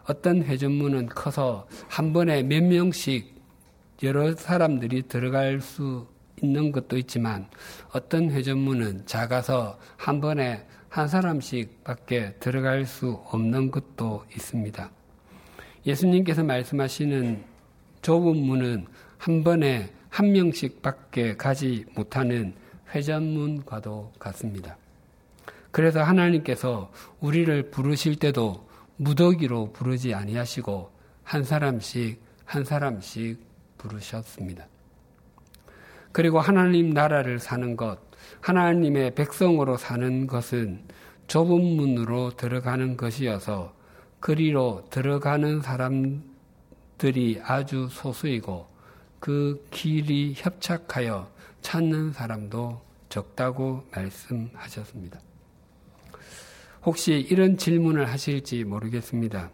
어떤 0.08 0.44
회전문은 0.44 1.08
커서 1.08 1.68
한 1.88 2.14
번에 2.14 2.44
몇 2.44 2.64
명씩 2.64 3.42
여러 4.04 4.36
사람들이 4.36 5.04
들어갈 5.04 5.62
수 5.62 6.08
있는 6.42 6.72
것도 6.72 6.98
있지만 6.98 7.48
어떤 7.94 8.32
회전문은 8.32 9.06
작아서 9.06 9.78
한 9.98 10.22
번에 10.22 10.66
한 10.90 11.08
사람씩 11.08 11.84
밖에 11.84 12.34
들어갈 12.40 12.86
수 12.86 13.22
없는 13.28 13.72
것도 13.72 14.26
있습니다. 14.36 14.92
예수님께서 15.86 16.44
말씀하시는 16.44 17.44
좁은 18.02 18.38
문은 18.38 18.88
한 19.22 19.44
번에 19.44 19.94
한 20.10 20.32
명씩 20.32 20.82
밖에 20.82 21.38
가지 21.38 21.86
못하는 21.94 22.56
회전문과도 22.90 24.14
같습니다. 24.18 24.78
그래서 25.70 26.02
하나님께서 26.02 26.92
우리를 27.20 27.70
부르실 27.70 28.16
때도 28.16 28.68
무더기로 28.98 29.74
부르지 29.74 30.16
아니하시고 30.16 30.90
한 31.24 31.44
사람씩 31.44 32.20
한 32.46 32.64
사람씩 32.64 33.40
부르셨습니다. 33.78 34.66
그리고 36.12 36.40
하나님 36.40 36.90
나라를 36.90 37.38
사는 37.38 37.78
것, 37.78 38.00
하나님의 38.40 39.14
백성으로 39.14 39.78
사는 39.78 40.26
것은 40.26 40.82
좁은 41.28 41.64
문으로 41.64 42.32
들어가는 42.32 42.98
것이어서 42.98 43.76
그리로 44.20 44.88
들어가는 44.90 45.62
사람들이 45.62 47.40
아주 47.44 47.88
소수이고 47.92 48.71
그 49.22 49.64
길이 49.70 50.34
협착하여 50.36 51.30
찾는 51.62 52.12
사람도 52.12 52.82
적다고 53.08 53.84
말씀하셨습니다. 53.94 55.20
혹시 56.84 57.14
이런 57.30 57.56
질문을 57.56 58.10
하실지 58.10 58.64
모르겠습니다. 58.64 59.52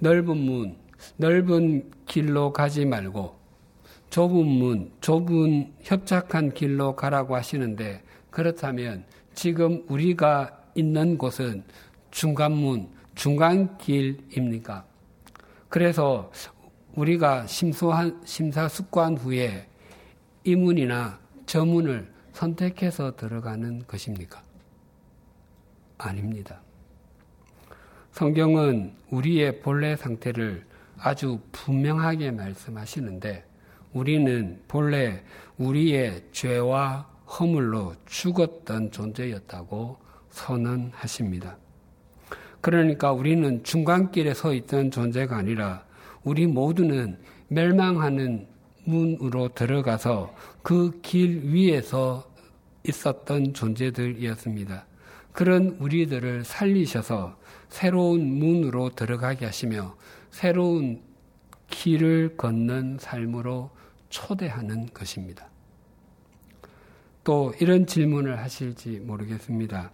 넓은 0.00 0.38
문, 0.38 0.78
넓은 1.18 1.90
길로 2.06 2.54
가지 2.54 2.86
말고 2.86 3.38
좁은 4.08 4.46
문, 4.46 4.90
좁은 5.02 5.74
협착한 5.82 6.54
길로 6.54 6.96
가라고 6.96 7.36
하시는데 7.36 8.02
그렇다면 8.30 9.04
지금 9.34 9.84
우리가 9.86 10.62
있는 10.74 11.18
곳은 11.18 11.62
중간문, 12.10 12.88
중간길입니까? 13.14 14.86
그래서 15.68 16.30
우리가 16.96 17.46
심소한, 17.46 18.20
심사숙고한 18.24 19.16
후에 19.16 19.66
이 20.44 20.54
문이나 20.54 21.18
저 21.46 21.64
문을 21.64 22.12
선택해서 22.32 23.16
들어가는 23.16 23.84
것입니까? 23.86 24.42
아닙니다. 25.98 26.60
성경은 28.12 28.92
우리의 29.10 29.60
본래 29.60 29.96
상태를 29.96 30.64
아주 30.98 31.40
분명하게 31.50 32.30
말씀하시는데 32.30 33.44
우리는 33.92 34.62
본래 34.68 35.22
우리의 35.58 36.24
죄와 36.32 37.08
허물로 37.26 37.94
죽었던 38.06 38.92
존재였다고 38.92 39.98
선언하십니다. 40.30 41.56
그러니까 42.60 43.12
우리는 43.12 43.62
중간길에 43.62 44.34
서 44.34 44.52
있던 44.54 44.90
존재가 44.90 45.36
아니라 45.36 45.83
우리 46.24 46.46
모두는 46.46 47.18
멸망하는 47.48 48.48
문으로 48.84 49.48
들어가서 49.54 50.34
그 50.62 51.00
길 51.02 51.42
위에서 51.44 52.30
있었던 52.86 53.54
존재들이었습니다. 53.54 54.86
그런 55.32 55.76
우리들을 55.80 56.44
살리셔서 56.44 57.36
새로운 57.68 58.26
문으로 58.26 58.90
들어가게 58.90 59.46
하시며 59.46 59.96
새로운 60.30 61.02
길을 61.68 62.36
걷는 62.36 62.98
삶으로 63.00 63.70
초대하는 64.10 64.86
것입니다. 64.92 65.48
또 67.24 67.54
이런 67.60 67.86
질문을 67.86 68.38
하실지 68.38 69.00
모르겠습니다. 69.00 69.90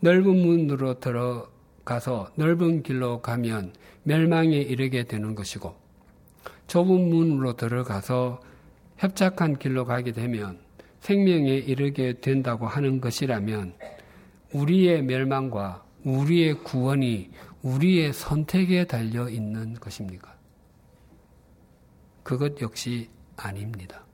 넓은 0.00 0.36
문으로 0.36 1.00
들어 1.00 1.48
가서 1.88 2.30
넓은 2.34 2.82
길로 2.82 3.22
가면 3.22 3.72
멸망에 4.02 4.54
이르게 4.56 5.04
되는 5.04 5.34
것이고 5.34 5.74
좁은 6.66 7.08
문으로 7.08 7.56
들어가서 7.56 8.42
협착한 8.98 9.58
길로 9.58 9.86
가게 9.86 10.12
되면 10.12 10.58
생명에 11.00 11.48
이르게 11.48 12.20
된다고 12.20 12.66
하는 12.66 13.00
것이라면 13.00 13.72
우리의 14.52 15.02
멸망과 15.02 15.82
우리의 16.04 16.62
구원이 16.62 17.30
우리의 17.62 18.12
선택에 18.12 18.84
달려 18.84 19.30
있는 19.30 19.72
것입니까? 19.72 20.34
그것 22.22 22.60
역시 22.60 23.08
아닙니다. 23.34 24.04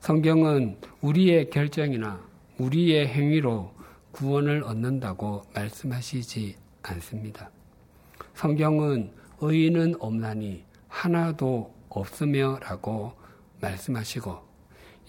성경은 0.00 0.78
우리의 1.02 1.50
결정이나 1.50 2.26
우리의 2.56 3.08
행위로 3.08 3.73
구원을 4.14 4.62
얻는다고 4.62 5.42
말씀하시지 5.54 6.56
않습니다. 6.82 7.50
성경은 8.34 9.12
의인은 9.40 9.96
없나니 9.98 10.64
하나도 10.88 11.74
없으며 11.88 12.60
라고 12.62 13.12
말씀하시고 13.60 14.38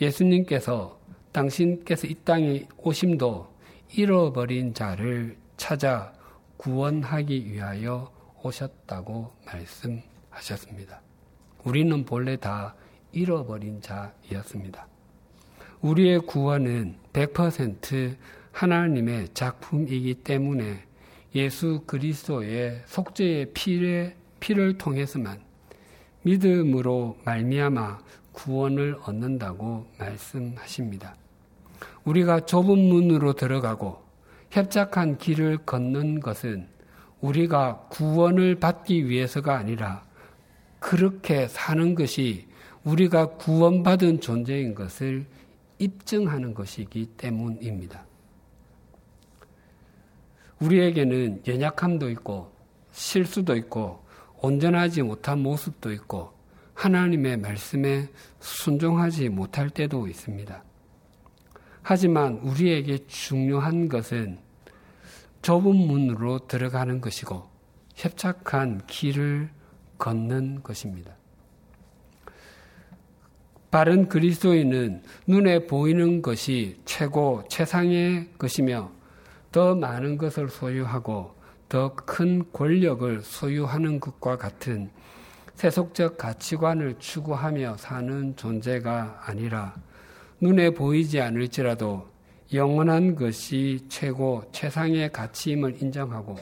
예수님께서 0.02 1.00
당신께서 1.32 2.08
이 2.08 2.16
땅에 2.26 2.68
오심도 2.78 3.48
잃어버린 3.94 4.74
자를 4.74 5.38
찾아 5.56 6.12
구원하기 6.58 7.52
위하여 7.52 8.12
오셨다고 8.42 9.32
말씀하셨습니다. 9.46 11.02
우리는 11.64 12.04
본래 12.06 12.38
다 12.38 12.74
잃어버린 13.12 13.82
자이었습니다. 13.82 14.88
우리의 15.82 16.22
구원은 16.22 16.98
100% 17.14 18.18
하나님의 18.56 19.28
작품이기 19.34 20.14
때문에 20.16 20.82
예수 21.36 21.84
그리스도의 21.86 22.84
속죄의 22.86 23.52
피를, 23.54 24.16
피를 24.40 24.78
통해서만 24.78 25.42
믿음으로 26.22 27.18
말미암아 27.26 28.00
구원을 28.32 28.96
얻는다고 29.04 29.88
말씀하십니다. 30.00 31.16
우리가 32.06 32.46
좁은 32.46 32.80
문으로 32.80 33.34
들어가고 33.34 34.02
협착한 34.52 35.18
길을 35.18 35.58
걷는 35.66 36.22
것은 36.22 36.70
우리가 37.20 37.88
구원을 37.90 38.56
받기 38.56 39.10
위해서가 39.10 39.58
아니라 39.58 40.06
그렇게 40.80 41.50
사는 41.50 41.94
것이 41.94 42.48
우리가 42.86 43.32
구원받은 43.32 44.22
존재인 44.22 44.76
것을 44.76 45.26
입증하는 45.78 46.54
것이기 46.54 47.08
때문입니다. 47.18 48.06
우리에게는 50.60 51.44
연약함도 51.48 52.10
있고 52.12 52.52
실수도 52.92 53.56
있고 53.56 54.04
온전하지 54.42 55.02
못한 55.02 55.40
모습도 55.40 55.92
있고 55.94 56.34
하나님의 56.74 57.38
말씀에 57.38 58.10
순종하지 58.40 59.30
못할 59.30 59.70
때도 59.70 60.08
있습니다. 60.08 60.64
하지만 61.82 62.36
우리에게 62.40 63.06
중요한 63.08 63.90
것은 63.90 64.40
좁은 65.42 65.76
문으로 65.76 66.48
들어가는 66.48 67.02
것이고 67.02 67.48
협착한 67.96 68.82
길을 68.88 69.50
걷는 69.98 70.64
것입니다. 70.64 71.16
바른 73.72 74.08
그리스도인은 74.08 75.04
눈에 75.28 75.68
보이는 75.68 76.22
것이 76.22 76.80
최고 76.86 77.44
최상의 77.50 78.30
것이며 78.38 78.95
더 79.56 79.74
많은 79.74 80.18
것을 80.18 80.50
소유하고 80.50 81.34
더 81.70 81.96
큰 81.96 82.44
권력을 82.52 83.22
소유하는 83.22 84.02
것과 84.02 84.36
같은 84.36 84.90
세속적 85.54 86.18
가치관을 86.18 87.00
추구하며 87.00 87.78
사는 87.78 88.36
존재가 88.36 89.22
아니라 89.26 89.74
눈에 90.42 90.72
보이지 90.72 91.22
않을지라도 91.22 92.06
영원한 92.54 93.16
것이 93.16 93.80
최고 93.88 94.44
최상의 94.52 95.14
가치임을 95.14 95.82
인정하고 95.82 96.36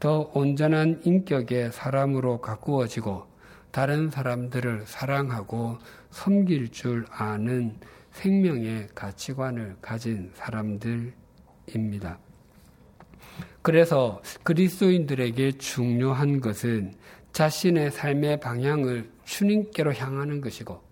더 0.00 0.30
온전한 0.32 1.02
인격의 1.04 1.72
사람으로 1.72 2.40
가꾸어지고 2.40 3.26
다른 3.70 4.08
사람들을 4.08 4.84
사랑하고 4.86 5.76
섬길 6.08 6.70
줄 6.70 7.04
아는 7.10 7.76
생명의 8.12 8.88
가치관을 8.94 9.76
가진 9.82 10.30
사람들입니다. 10.32 11.21
그래서 13.62 14.20
그리스도인들에게 14.42 15.52
중요한 15.52 16.40
것은 16.40 16.94
자신의 17.32 17.90
삶의 17.92 18.40
방향을 18.40 19.10
주님께로 19.24 19.94
향하는 19.94 20.40
것이고 20.40 20.82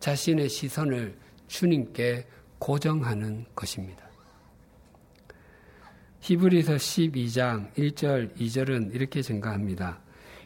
자신의 0.00 0.48
시선을 0.48 1.16
주님께 1.48 2.26
고정하는 2.58 3.44
것입니다. 3.54 4.08
히브리서 6.20 6.74
12장 6.74 7.72
1절, 7.74 8.36
2절은 8.36 8.94
이렇게 8.94 9.22
증가합니다. 9.22 10.00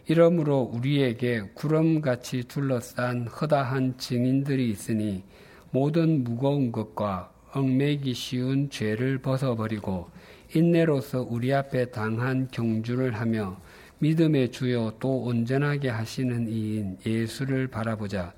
이러므로 0.06 0.60
우리에게 0.60 1.50
구름같이 1.54 2.44
둘러싼 2.44 3.26
허다한 3.26 3.98
증인들이 3.98 4.70
있으니 4.70 5.24
모든 5.70 6.22
무거운 6.22 6.70
것과 6.70 7.33
얽매기 7.54 8.14
쉬운 8.14 8.68
죄를 8.68 9.18
벗어버리고 9.18 10.10
인내로서 10.54 11.22
우리 11.22 11.54
앞에 11.54 11.86
당한 11.86 12.48
경주를 12.50 13.14
하며 13.14 13.56
믿음의 13.98 14.50
주요 14.50 14.90
또 14.98 15.22
온전하게 15.22 15.88
하시는 15.88 16.48
이인 16.48 16.98
예수를 17.06 17.68
바라보자. 17.68 18.34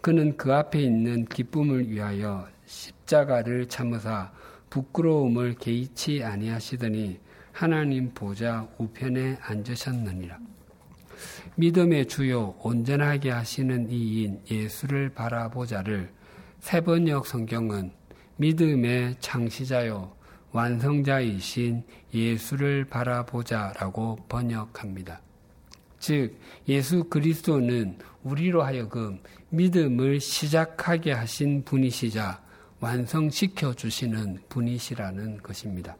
그는 0.00 0.36
그 0.36 0.52
앞에 0.52 0.80
있는 0.80 1.24
기쁨을 1.24 1.88
위하여 1.88 2.46
십자가를 2.66 3.66
참으사 3.66 4.32
부끄러움을 4.68 5.54
개의치 5.54 6.22
아니하시더니 6.22 7.18
하나님 7.52 8.12
보좌 8.12 8.68
우편에 8.78 9.38
앉으셨느니라. 9.40 10.38
믿음의 11.54 12.06
주요 12.06 12.54
온전하게 12.60 13.30
하시는 13.30 13.90
이인 13.90 14.40
예수를 14.50 15.08
바라보자를 15.10 16.10
세번역 16.60 17.26
성경은 17.26 17.92
믿음의 18.36 19.16
창시자요 19.20 20.14
완성자이신 20.52 21.84
예수를 22.14 22.84
바라보자라고 22.86 24.16
번역합니다. 24.28 25.20
즉 25.98 26.38
예수 26.68 27.04
그리스도는 27.04 27.98
우리로 28.22 28.62
하여금 28.62 29.20
믿음을 29.50 30.20
시작하게 30.20 31.12
하신 31.12 31.64
분이시자 31.64 32.42
완성시켜 32.80 33.74
주시는 33.74 34.40
분이시라는 34.48 35.38
것입니다. 35.38 35.96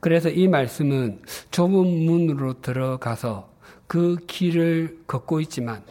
그래서 0.00 0.28
이 0.28 0.46
말씀은 0.46 1.22
좁은 1.50 2.04
문으로 2.04 2.60
들어가서 2.60 3.52
그 3.86 4.16
길을 4.26 5.04
걷고 5.06 5.40
있지만 5.40 5.82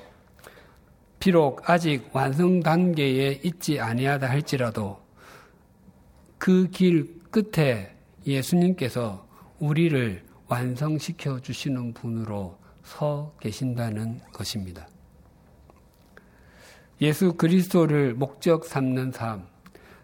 비록 1.28 1.70
아직 1.70 2.10
완성 2.14 2.62
단계에 2.62 3.42
있지 3.44 3.82
아니하다 3.82 4.30
할지라도 4.30 4.98
그 6.38 6.70
길 6.72 7.20
끝에 7.32 7.94
예수님께서 8.26 9.28
우리를 9.60 10.24
완성시켜 10.48 11.42
주시는 11.42 11.94
분으로 11.96 12.58
서 12.82 13.36
계신다는 13.42 14.22
것입니다. 14.32 14.88
예수 17.02 17.34
그리스도를 17.34 18.14
목적 18.14 18.64
삼는 18.64 19.12
삶, 19.12 19.46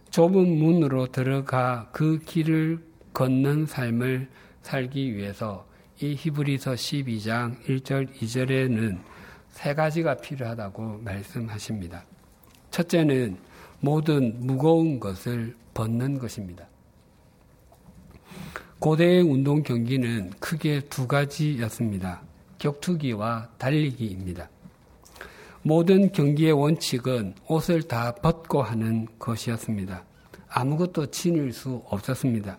좁은 0.09 0.57
문으로 0.57 1.07
들어가 1.07 1.87
그 1.93 2.19
길을 2.19 2.83
걷는 3.13 3.65
삶을 3.65 4.29
살기 4.61 5.15
위해서 5.15 5.65
이 6.01 6.15
히브리서 6.15 6.73
12장 6.73 7.63
1절 7.63 8.13
2절에는 8.13 9.12
세 9.53 9.73
가지가 9.73 10.15
필요하다고 10.17 11.01
말씀하십니다. 11.03 12.03
첫째는 12.71 13.37
모든 13.79 14.35
무거운 14.45 14.99
것을 14.99 15.55
벗는 15.73 16.17
것입니다. 16.17 16.67
고대의 18.79 19.21
운동 19.21 19.63
경기는 19.63 20.31
크게 20.39 20.81
두 20.89 21.07
가지였습니다. 21.07 22.21
격투기와 22.57 23.49
달리기입니다. 23.57 24.49
모든 25.61 26.11
경기의 26.11 26.51
원칙은 26.51 27.35
옷을 27.47 27.83
다 27.83 28.13
벗고 28.15 28.61
하는 28.61 29.07
것이었습니다. 29.19 30.03
아무것도 30.49 31.11
지닐 31.11 31.53
수 31.53 31.81
없었습니다. 31.85 32.57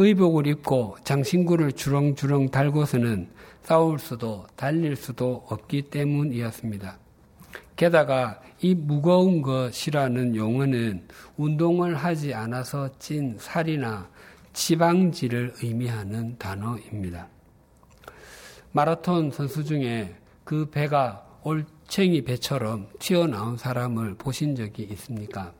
의복을 0.00 0.46
입고 0.46 0.96
장신구를 1.02 1.72
주렁주렁 1.72 2.50
달고서는 2.50 3.28
싸울 3.62 3.98
수도 3.98 4.46
달릴 4.54 4.94
수도 4.94 5.44
없기 5.48 5.90
때문이었습니다. 5.90 6.98
게다가 7.74 8.40
이 8.60 8.74
무거운 8.74 9.42
것이라는 9.42 10.36
용어는 10.36 11.08
운동을 11.36 11.96
하지 11.96 12.32
않아서 12.32 12.88
찐 12.98 13.36
살이나 13.38 14.08
지방지를 14.52 15.54
의미하는 15.62 16.36
단어입니다. 16.38 17.28
마라톤 18.72 19.32
선수 19.32 19.64
중에 19.64 20.14
그 20.44 20.70
배가 20.70 21.24
올챙이 21.42 22.22
배처럼 22.22 22.88
튀어나온 23.00 23.56
사람을 23.56 24.14
보신 24.14 24.54
적이 24.54 24.84
있습니까? 24.92 25.52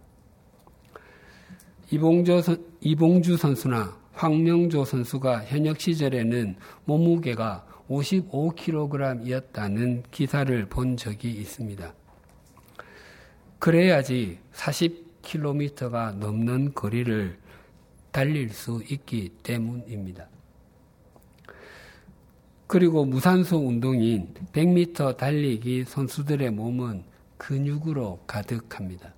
이봉주 1.91 3.37
선수나 3.37 3.98
황명조 4.19 4.85
선수가 4.85 5.45
현역 5.45 5.81
시절에는 5.81 6.57
몸무게가 6.87 7.65
55kg이었다는 7.89 10.03
기사를 10.11 10.67
본 10.67 10.97
적이 10.97 11.35
있습니다. 11.35 11.95
그래야지 13.61 14.41
40km가 14.53 16.17
넘는 16.17 16.75
거리를 16.75 17.39
달릴 18.11 18.51
수 18.51 18.83
있기 18.91 19.29
때문입니다. 19.45 20.29
그리고 22.67 23.05
무산소 23.05 23.57
운동인 23.57 24.35
100m 24.53 25.17
달리기 25.17 25.85
선수들의 25.85 26.51
몸은 26.51 27.05
근육으로 27.37 28.25
가득합니다. 28.27 29.15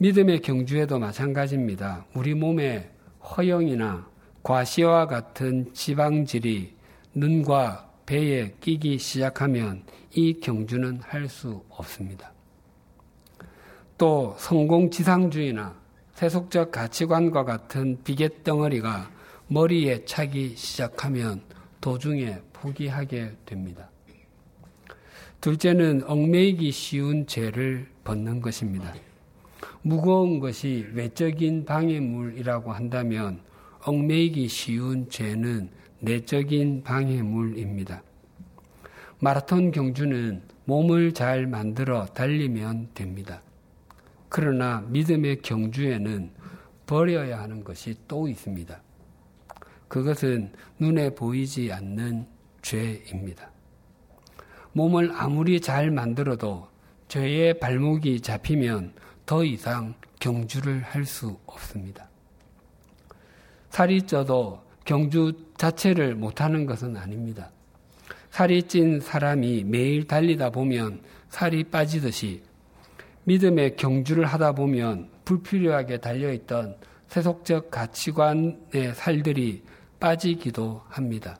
믿음의 0.00 0.42
경주에도 0.42 0.98
마찬가지입니다. 1.00 2.06
우리 2.14 2.32
몸에 2.34 2.88
허영이나 3.20 4.08
과시와 4.44 5.08
같은 5.08 5.72
지방질이 5.74 6.76
눈과 7.14 7.90
배에 8.06 8.54
끼기 8.60 8.96
시작하면 8.98 9.82
이 10.14 10.38
경주는 10.40 11.00
할 11.02 11.28
수 11.28 11.62
없습니다. 11.68 12.32
또 13.98 14.36
성공지상주의나 14.38 15.76
세속적 16.14 16.70
가치관과 16.70 17.44
같은 17.44 17.98
비계 18.04 18.28
덩어리가 18.44 19.10
머리에 19.48 20.04
차기 20.04 20.54
시작하면 20.54 21.42
도중에 21.80 22.38
포기하게 22.52 23.32
됩니다. 23.44 23.90
둘째는 25.40 26.04
얽매이기 26.06 26.70
쉬운 26.70 27.26
죄를 27.26 27.88
벗는 28.04 28.40
것입니다. 28.40 28.94
무거운 29.88 30.38
것이 30.38 30.86
외적인 30.92 31.64
방해물이라고 31.64 32.72
한다면 32.72 33.40
얽매이기 33.84 34.46
쉬운 34.46 35.08
죄는 35.08 35.70
내적인 36.00 36.82
방해물입니다. 36.82 38.02
마라톤 39.18 39.70
경주는 39.70 40.42
몸을 40.66 41.14
잘 41.14 41.46
만들어 41.46 42.04
달리면 42.04 42.90
됩니다. 42.92 43.40
그러나 44.28 44.84
믿음의 44.88 45.40
경주에는 45.40 46.32
버려야 46.84 47.40
하는 47.40 47.64
것이 47.64 47.94
또 48.06 48.28
있습니다. 48.28 48.82
그것은 49.88 50.52
눈에 50.78 51.14
보이지 51.14 51.72
않는 51.72 52.26
죄입니다. 52.60 53.50
몸을 54.74 55.12
아무리 55.14 55.62
잘 55.62 55.90
만들어도 55.90 56.68
죄의 57.08 57.58
발목이 57.58 58.20
잡히면 58.20 58.92
더 59.28 59.44
이상 59.44 59.94
경주를 60.20 60.80
할 60.80 61.04
수 61.04 61.38
없습니다. 61.44 62.08
살이 63.68 64.00
쪄도 64.00 64.62
경주 64.86 65.34
자체를 65.58 66.14
못하는 66.14 66.64
것은 66.64 66.96
아닙니다. 66.96 67.50
살이 68.30 68.62
찐 68.62 69.00
사람이 69.00 69.64
매일 69.64 70.06
달리다 70.06 70.48
보면 70.48 71.02
살이 71.28 71.62
빠지듯이 71.64 72.42
믿음의 73.24 73.76
경주를 73.76 74.24
하다 74.24 74.52
보면 74.52 75.10
불필요하게 75.26 75.98
달려있던 75.98 76.78
세속적 77.08 77.70
가치관의 77.70 78.94
살들이 78.94 79.62
빠지기도 80.00 80.80
합니다. 80.88 81.38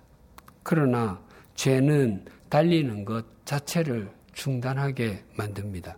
그러나 0.62 1.18
죄는 1.54 2.26
달리는 2.50 3.06
것 3.06 3.24
자체를 3.46 4.10
중단하게 4.34 5.24
만듭니다. 5.38 5.96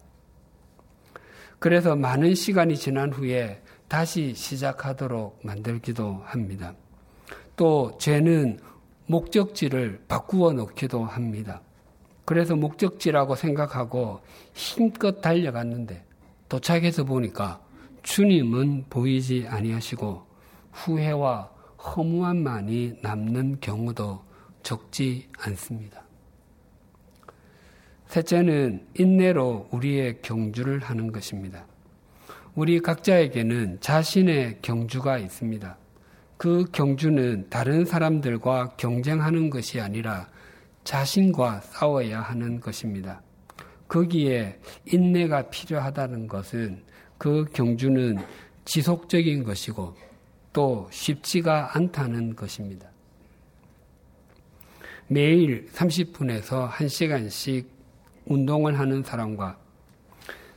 그래서 1.60 1.94
많은 1.94 2.34
시간이 2.34 2.76
지난 2.76 3.12
후에 3.12 3.62
다시 3.86 4.34
시작하도록 4.34 5.40
만들기도 5.44 6.22
합니다. 6.24 6.74
또 7.54 7.96
죄는 7.98 8.58
목적지를 9.06 10.02
바꾸어 10.08 10.54
놓기도 10.54 11.04
합니다. 11.04 11.60
그래서 12.24 12.56
목적지라고 12.56 13.34
생각하고 13.34 14.20
힘껏 14.54 15.20
달려갔는데 15.20 16.02
도착해서 16.48 17.04
보니까 17.04 17.60
주님은 18.04 18.86
보이지 18.88 19.46
아니하시고 19.46 20.24
후회와 20.72 21.50
허무함만이 21.78 23.00
남는 23.02 23.58
경우도 23.60 24.22
적지 24.62 25.28
않습니다. 25.38 26.04
셋째는 28.10 28.88
인내로 28.98 29.68
우리의 29.70 30.20
경주를 30.20 30.80
하는 30.80 31.12
것입니다. 31.12 31.64
우리 32.56 32.80
각자에게는 32.80 33.78
자신의 33.80 34.58
경주가 34.62 35.16
있습니다. 35.18 35.78
그 36.36 36.64
경주는 36.72 37.46
다른 37.50 37.84
사람들과 37.84 38.70
경쟁하는 38.70 39.48
것이 39.48 39.80
아니라 39.80 40.28
자신과 40.82 41.60
싸워야 41.60 42.20
하는 42.20 42.58
것입니다. 42.58 43.22
거기에 43.86 44.58
인내가 44.86 45.48
필요하다는 45.48 46.26
것은 46.26 46.82
그 47.16 47.44
경주는 47.52 48.16
지속적인 48.64 49.44
것이고 49.44 49.94
또 50.52 50.88
쉽지가 50.90 51.76
않다는 51.76 52.34
것입니다. 52.34 52.90
매일 55.06 55.68
30분에서 55.68 56.68
1시간씩 56.70 57.79
운동을 58.30 58.78
하는 58.78 59.02
사람과 59.02 59.58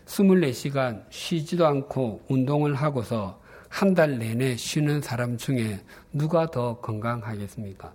24시간 0.05 1.03
쉬지도 1.09 1.65
않고 1.65 2.21
운동을 2.29 2.75
하고서 2.75 3.41
한 3.67 3.95
달 3.95 4.19
내내 4.19 4.55
쉬는 4.55 5.01
사람 5.01 5.35
중에 5.35 5.79
누가 6.11 6.45
더 6.45 6.79
건강하겠습니까? 6.79 7.91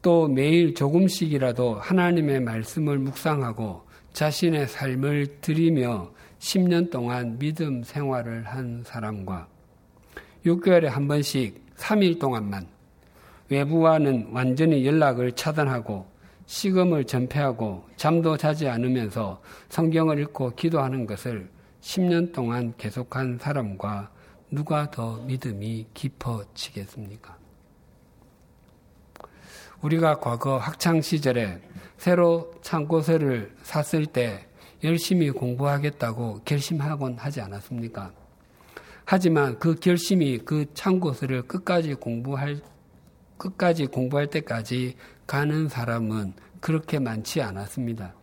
또 0.00 0.26
매일 0.26 0.74
조금씩이라도 0.74 1.74
하나님의 1.74 2.40
말씀을 2.40 2.98
묵상하고 2.98 3.82
자신의 4.14 4.68
삶을 4.68 5.40
드리며 5.42 6.10
10년 6.38 6.90
동안 6.90 7.38
믿음 7.38 7.82
생활을 7.82 8.44
한 8.44 8.82
사람과 8.86 9.48
6개월에 10.46 10.84
한 10.86 11.06
번씩 11.06 11.76
3일 11.76 12.18
동안만 12.18 12.66
외부와는 13.50 14.28
완전히 14.32 14.86
연락을 14.86 15.32
차단하고 15.32 16.13
식음을 16.46 17.04
전폐하고 17.04 17.88
잠도 17.96 18.36
자지 18.36 18.68
않으면서 18.68 19.40
성경을 19.68 20.18
읽고 20.20 20.54
기도하는 20.54 21.06
것을 21.06 21.48
10년 21.80 22.32
동안 22.32 22.74
계속한 22.76 23.38
사람과 23.38 24.10
누가 24.50 24.90
더 24.90 25.18
믿음이 25.22 25.86
깊어지겠습니까? 25.94 27.36
우리가 29.80 30.18
과거 30.20 30.56
학창 30.56 31.00
시절에 31.00 31.60
새로 31.98 32.52
창고서를 32.62 33.54
샀을 33.62 34.06
때 34.06 34.46
열심히 34.82 35.30
공부하겠다고 35.30 36.40
결심하곤 36.44 37.16
하지 37.18 37.40
않았습니까? 37.40 38.12
하지만 39.04 39.58
그 39.58 39.74
결심이 39.74 40.38
그 40.38 40.66
참고서를 40.72 41.42
끝까지 41.42 41.94
공부할 41.94 42.60
끝까지 43.36 43.86
공부할 43.86 44.28
때까지 44.28 44.96
가는 45.26 45.68
사람은 45.68 46.34
그렇게 46.60 46.98
많지 46.98 47.42
않았습니다. 47.42 48.14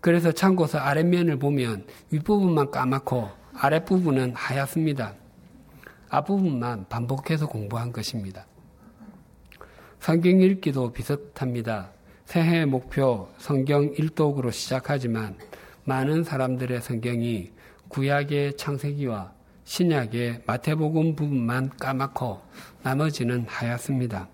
그래서 0.00 0.32
참고서 0.32 0.78
아랫면을 0.78 1.38
보면 1.38 1.86
윗부분만 2.10 2.70
까맣고 2.70 3.30
아랫부분은 3.54 4.34
하얗습니다. 4.34 5.14
앞부분만 6.10 6.86
반복해서 6.88 7.48
공부한 7.48 7.92
것입니다. 7.92 8.46
성경 10.00 10.40
읽기도 10.40 10.92
비슷합니다. 10.92 11.90
새해 12.24 12.64
목표 12.64 13.28
성경 13.38 13.84
일독으로 13.84 14.50
시작하지만 14.50 15.36
많은 15.84 16.24
사람들의 16.24 16.80
성경이 16.80 17.50
구약의 17.88 18.56
창세기와 18.56 19.32
신약의 19.64 20.42
마태복음 20.46 21.16
부분만 21.16 21.70
까맣고 21.78 22.40
나머지는 22.82 23.44
하얗습니다. 23.48 24.28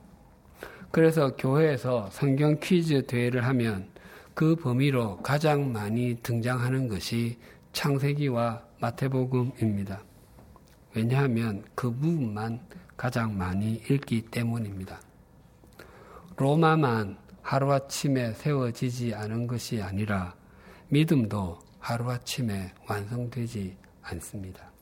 그래서 0.95 1.35
교회에서 1.35 2.09
성경 2.13 2.61
퀴즈 2.61 3.05
대회를 3.07 3.45
하면 3.47 3.89
그 4.33 4.55
범위로 4.55 5.17
가장 5.23 5.73
많이 5.73 6.15
등장하는 6.23 6.87
것이 6.87 7.37
창세기와 7.73 8.63
마태복음입니다. 8.79 10.01
왜냐하면 10.95 11.65
그 11.75 11.91
부분만 11.91 12.61
가장 12.97 13.37
많이 13.37 13.83
읽기 13.91 14.23
때문입니다. 14.31 15.01
로마만 16.37 17.17
하루아침에 17.43 18.35
세워지지 18.35 19.15
않은 19.17 19.49
것이 19.49 19.83
아니라 19.83 20.37
믿음도 20.91 21.59
하루아침에 21.81 22.73
완성되지 22.89 23.77
않습니다. 24.01 24.74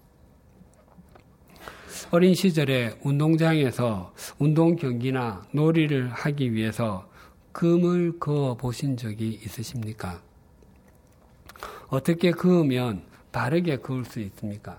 어린 2.10 2.34
시절에 2.34 2.98
운동장에서 3.02 4.14
운동 4.38 4.76
경기나 4.76 5.46
놀이를 5.52 6.10
하기 6.10 6.52
위해서 6.52 7.08
금을 7.52 8.18
그어 8.18 8.56
보신 8.56 8.96
적이 8.96 9.40
있으십니까? 9.42 10.20
어떻게 11.88 12.30
그으면 12.30 13.02
바르게 13.30 13.78
그을 13.78 14.04
수 14.04 14.20
있습니까? 14.20 14.78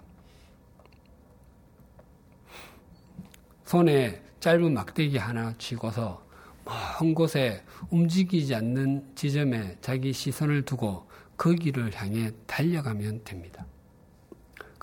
손에 3.66 4.22
짧은 4.40 4.74
막대기 4.74 5.18
하나 5.18 5.54
쥐고서 5.58 6.24
먼 6.66 7.16
곳에 7.16 7.64
움직이지 7.90 8.54
않는 8.56 9.16
지점에 9.16 9.78
자기 9.82 10.14
시선을 10.14 10.64
두고 10.64 11.08
그 11.36 11.56
길을 11.56 11.94
향해 11.96 12.32
달려가면 12.46 13.24
됩니다. 13.24 13.66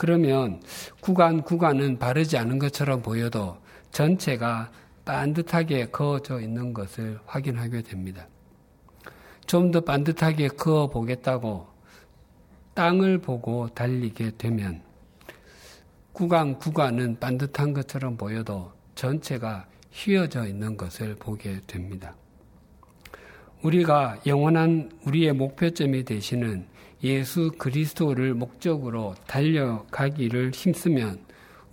그러면 0.00 0.62
구간 1.00 1.42
구간은 1.42 1.98
바르지 1.98 2.38
않은 2.38 2.58
것처럼 2.58 3.02
보여도 3.02 3.58
전체가 3.90 4.70
반듯하게 5.04 5.88
그어져 5.88 6.40
있는 6.40 6.72
것을 6.72 7.18
확인하게 7.26 7.82
됩니다. 7.82 8.26
좀 9.46 9.70
더 9.70 9.82
반듯하게 9.82 10.48
그어 10.48 10.88
보겠다고 10.88 11.66
땅을 12.72 13.18
보고 13.18 13.68
달리게 13.68 14.38
되면 14.38 14.80
구간 16.14 16.58
구간은 16.58 17.20
반듯한 17.20 17.74
것처럼 17.74 18.16
보여도 18.16 18.72
전체가 18.94 19.66
휘어져 19.92 20.46
있는 20.46 20.78
것을 20.78 21.14
보게 21.16 21.60
됩니다. 21.66 22.14
우리가 23.62 24.18
영원한 24.24 24.90
우리의 25.04 25.34
목표점이 25.34 26.06
되시는 26.06 26.79
예수 27.02 27.52
그리스도를 27.56 28.34
목적으로 28.34 29.14
달려가기를 29.26 30.50
힘쓰면 30.50 31.24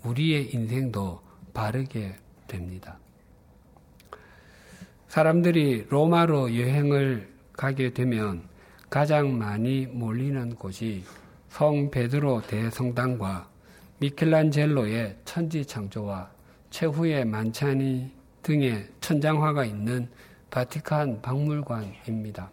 우리의 0.03 0.53
인생도 0.53 1.21
바르게 1.53 2.15
됩니다. 2.47 2.97
사람들이 5.09 5.87
로마로 5.89 6.55
여행을 6.55 7.29
가게 7.53 7.91
되면 7.91 8.43
가장 8.89 9.37
많이 9.37 9.85
몰리는 9.85 10.55
곳이 10.55 11.03
성 11.49 11.89
베드로 11.91 12.43
대성당과 12.43 13.49
미켈란젤로의 13.99 15.17
천지 15.25 15.65
창조와 15.65 16.29
최후의 16.69 17.25
만찬이 17.25 18.11
등의 18.43 18.87
천장화가 19.01 19.65
있는 19.65 20.07
바티칸 20.51 21.21
박물관입니다. 21.21 22.51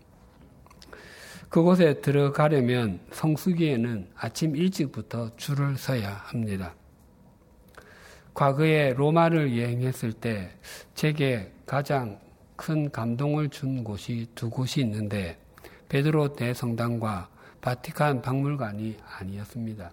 그곳에 1.54 2.00
들어가려면 2.00 2.98
성수기에는 3.12 4.08
아침 4.16 4.56
일찍부터 4.56 5.36
줄을 5.36 5.76
서야 5.76 6.10
합니다. 6.10 6.74
과거에 8.34 8.92
로마를 8.92 9.56
여행했을 9.56 10.14
때 10.14 10.50
제게 10.96 11.52
가장 11.64 12.18
큰 12.56 12.90
감동을 12.90 13.50
준 13.50 13.84
곳이 13.84 14.26
두 14.34 14.50
곳이 14.50 14.80
있는데 14.80 15.38
베드로 15.88 16.32
대성당과 16.32 17.28
바티칸 17.60 18.20
박물관이 18.20 18.96
아니었습니다. 19.20 19.92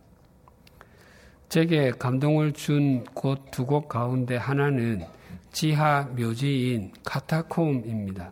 제게 1.47 1.91
감동을 1.91 2.53
준 2.53 3.03
곳 3.13 3.51
두곳 3.51 3.87
가운데 3.87 4.35
하나는 4.35 5.05
지하 5.51 6.09
묘지인 6.17 6.91
카타콤입니다. 7.05 8.31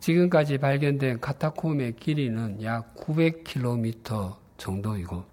지금까지 0.00 0.58
발견된 0.58 1.20
카타콤의 1.20 1.96
길이는 1.96 2.62
약 2.62 2.94
900km 2.96 4.36
정도이고 4.56 5.24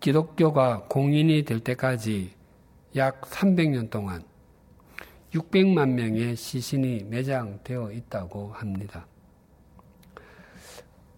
기독교가 0.00 0.84
공인이 0.88 1.44
될 1.44 1.60
때까지 1.60 2.32
약 2.96 3.20
300년 3.20 3.90
동안 3.90 4.24
600만 5.34 5.90
명의 5.90 6.34
시신이 6.34 7.04
매장되어 7.04 7.92
있다고 7.92 8.52
합니다. 8.52 9.06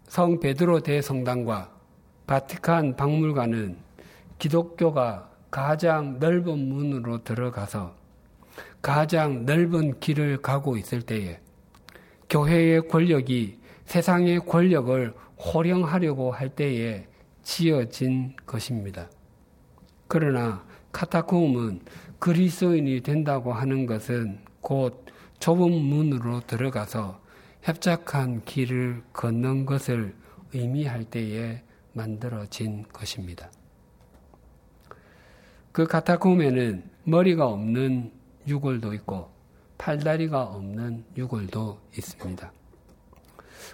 성 0.05 0.41
베드로 0.41 0.81
대성당과 0.81 1.73
바티칸 2.27 2.97
박물관은 2.97 3.79
기독교가 4.39 5.31
가장 5.51 6.19
넓은 6.19 6.69
문으로 6.69 7.23
들어가서 7.25 7.95
가장 8.83 9.47
넓은 9.47 10.01
길을 10.01 10.43
가고 10.43 10.77
있을 10.77 11.03
때에 11.03 11.41
교회의 12.33 12.89
권력이 12.89 13.59
세상의 13.85 14.47
권력을 14.47 15.13
호령하려고 15.37 16.33
할 16.33 16.49
때에 16.49 17.07
지어진 17.43 18.35
것입니다. 18.47 19.11
그러나 20.09 20.65
카타콤은 20.93 21.83
그리스도인이 22.19 23.03
된다고 23.03 23.53
하는 23.53 23.85
것은 23.85 24.39
곧 24.63 25.05
좁은 25.41 25.73
문으로 25.73 26.41
들어가서 26.47 27.21
협착한 27.61 28.43
길을 28.47 29.03
걷는 29.13 29.67
것을 29.67 30.15
의미할 30.55 31.05
때에 31.05 31.63
만들어진 31.93 32.87
것입니다. 32.95 33.51
그 35.71 35.87
카타콤에는 35.87 36.83
머리가 37.05 37.47
없는 37.47 38.11
유골도 38.49 38.95
있고 38.95 39.32
팔다리가 39.79 40.43
없는 40.43 41.05
유골도 41.17 41.81
있습니다. 41.97 42.53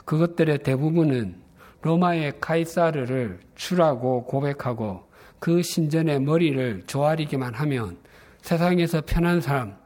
그것들의 0.04 0.62
대부분은 0.62 1.40
로마의 1.82 2.40
카이사르를 2.40 3.40
추라고 3.54 4.24
고백하고 4.24 5.06
그 5.38 5.62
신전의 5.62 6.20
머리를 6.20 6.84
조아리기만 6.87 7.54
하면 7.54 7.98
세상에서 8.42 9.02
편한 9.06 9.40
사람, 9.40 9.76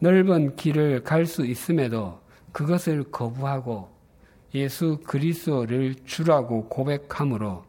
넓은 0.00 0.56
길을 0.56 1.04
갈 1.04 1.26
수 1.26 1.46
있음에도 1.46 2.20
그것을 2.52 3.04
거부하고 3.04 3.88
예수 4.54 4.98
그리스도를 5.04 5.94
주라고 6.04 6.68
고백함으로 6.68 7.64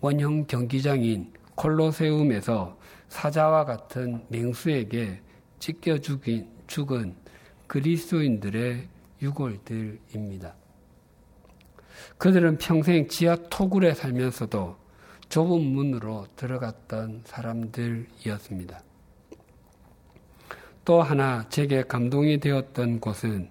원형 0.00 0.46
경기장인 0.46 1.32
콜로세움에서 1.54 2.76
사자와 3.08 3.64
같은 3.64 4.22
맹수에게 4.28 5.22
찢겨 5.58 5.98
죽인, 5.98 6.48
죽은 6.66 7.16
그리스도인들의 7.68 8.88
유골들입니다. 9.22 10.54
그들은 12.16 12.58
평생 12.58 13.06
지하 13.08 13.36
토굴에 13.50 13.94
살면서도 13.94 14.76
좁은 15.28 15.60
문으로 15.60 16.26
들어갔던 16.36 17.22
사람들이었습니다. 17.24 18.82
또 20.84 21.02
하나 21.02 21.46
제게 21.50 21.82
감동이 21.82 22.40
되었던 22.40 23.00
곳은 23.00 23.50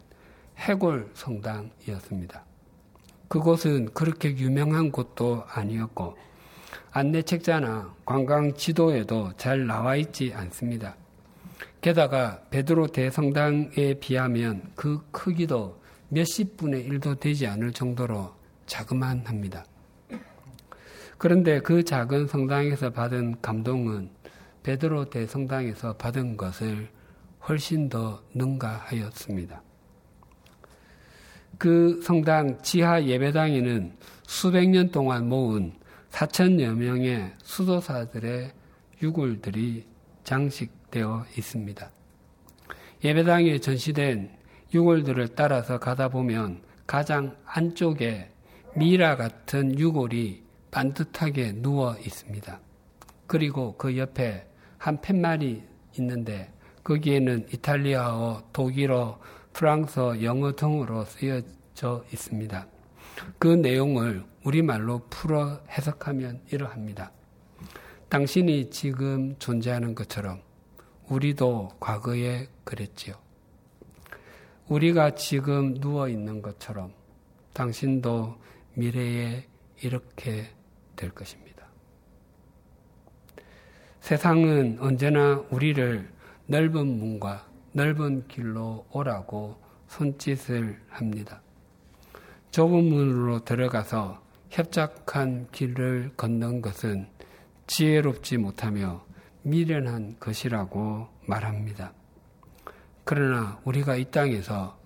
해골 0.58 1.12
성당이었습니다. 1.14 2.44
그곳은 3.28 3.94
그렇게 3.94 4.36
유명한 4.38 4.92
곳도 4.92 5.44
아니었고 5.48 6.18
안내 6.92 7.22
책자나 7.22 7.94
관광 8.06 8.54
지도에도 8.56 9.32
잘 9.38 9.68
나와 9.68 9.96
있지 9.98 10.34
않습니다. 10.34 10.96
게다가 11.82 12.42
베드로 12.50 12.88
대성당에 12.88 13.96
비하면 14.00 14.72
그 14.76 15.06
크기도 15.12 15.80
몇십 16.10 16.58
분의 16.58 16.84
일도 16.86 17.16
되지 17.16 17.48
않을 17.48 17.72
정도로 17.72 18.34
자그만합니다. 18.66 19.66
그런데 21.18 21.60
그 21.62 21.84
작은 21.84 22.28
성당에서 22.28 22.92
받은 22.92 23.42
감동은 23.42 24.10
베드로 24.64 25.06
대성당에서 25.10 25.98
받은 25.98 26.38
것을 26.38 26.90
훨씬 27.48 27.90
더 27.90 28.22
능가하였습니다. 28.34 29.62
그 31.58 32.02
성당 32.04 32.62
지하 32.62 33.04
예배당에는 33.04 33.96
수백 34.28 34.70
년 34.70 34.92
동안 34.92 35.28
모은 35.28 35.74
4천여 36.12 36.76
명의 36.76 37.34
수도사들의 37.44 38.52
유골들이 39.02 39.86
장식 40.24 40.77
되어 40.98 41.26
있습니다. 41.38 41.92
예배당에 43.04 43.60
전시된 43.60 44.32
유골들을 44.74 45.36
따라서 45.36 45.78
가다 45.78 46.10
보면 46.10 46.62
가장 46.88 47.36
안쪽에 47.46 48.32
미라 48.76 49.16
같은 49.16 49.78
유골이 49.78 50.44
반듯하게 50.72 51.54
누워 51.62 51.96
있습니다. 51.98 52.60
그리고 53.28 53.78
그 53.78 53.96
옆에 53.98 54.48
한 54.80 55.00
팻말이 55.00 55.64
있는데 56.00 56.52
거기에는 56.84 57.48
이탈리아어, 57.54 58.50
독일어, 58.54 59.20
프랑스어, 59.54 60.24
영어 60.24 60.56
등으로 60.56 61.06
쓰여져 61.06 62.06
있습니다. 62.12 62.68
그 63.38 63.48
내용을 63.48 64.24
우리말로 64.44 65.02
풀어 65.10 65.62
해석하면 65.70 66.42
이러합니다. 66.52 67.12
당신이 68.10 68.70
지금 68.70 69.36
존재하는 69.38 69.94
것처럼 69.94 70.47
우리도 71.10 71.70
과거에 71.80 72.48
그랬지요. 72.64 73.16
우리가 74.68 75.16
지금 75.16 75.76
누워 75.80 76.10
있는 76.10 76.42
것처럼 76.42 76.94
당신도 77.54 78.38
미래에 78.74 79.46
이렇게 79.82 80.50
될 80.96 81.12
것입니다. 81.12 81.66
세상은 84.02 84.78
언제나 84.80 85.44
우리를 85.50 86.10
넓은 86.46 86.88
문과 86.88 87.48
넓은 87.72 88.28
길로 88.28 88.86
오라고 88.92 89.62
손짓을 89.88 90.80
합니다. 90.90 91.42
좁은 92.52 92.86
문으로 92.86 93.44
들어가서 93.44 94.22
협착한 94.50 95.48
길을 95.52 96.12
걷는 96.18 96.62
것은 96.62 97.08
지혜롭지 97.68 98.38
못하며 98.38 99.07
미련한 99.48 100.18
것이라고 100.20 101.08
말합니다. 101.26 101.94
그러나 103.06 103.60
우리가 103.64 103.96
이 103.96 104.04
땅에서 104.12 104.78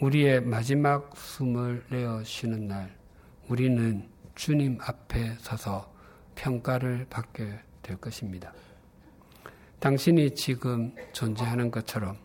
우리의 0.00 0.42
마지막 0.42 1.16
숨을 1.16 1.84
내어 1.88 2.22
쉬는 2.22 2.68
날, 2.68 2.94
우리는 3.48 4.06
주님 4.34 4.78
앞에 4.82 5.36
서서 5.38 5.90
평가를 6.34 7.06
받게 7.08 7.58
될 7.80 7.96
것입니다. 7.96 8.52
당신이 9.78 10.34
지금 10.34 10.94
존재하는 11.12 11.70
것처럼 11.70 12.18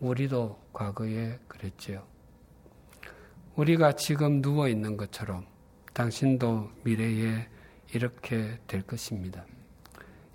우리도 0.00 0.60
과거에 0.74 1.38
그랬지요. 1.48 2.06
우리가 3.56 3.92
지금 3.92 4.42
누워 4.42 4.68
있는 4.68 4.98
것처럼 4.98 5.46
당신도 5.94 6.70
미래에 6.84 7.48
이렇게 7.94 8.60
될 8.66 8.82
것입니다. 8.82 9.46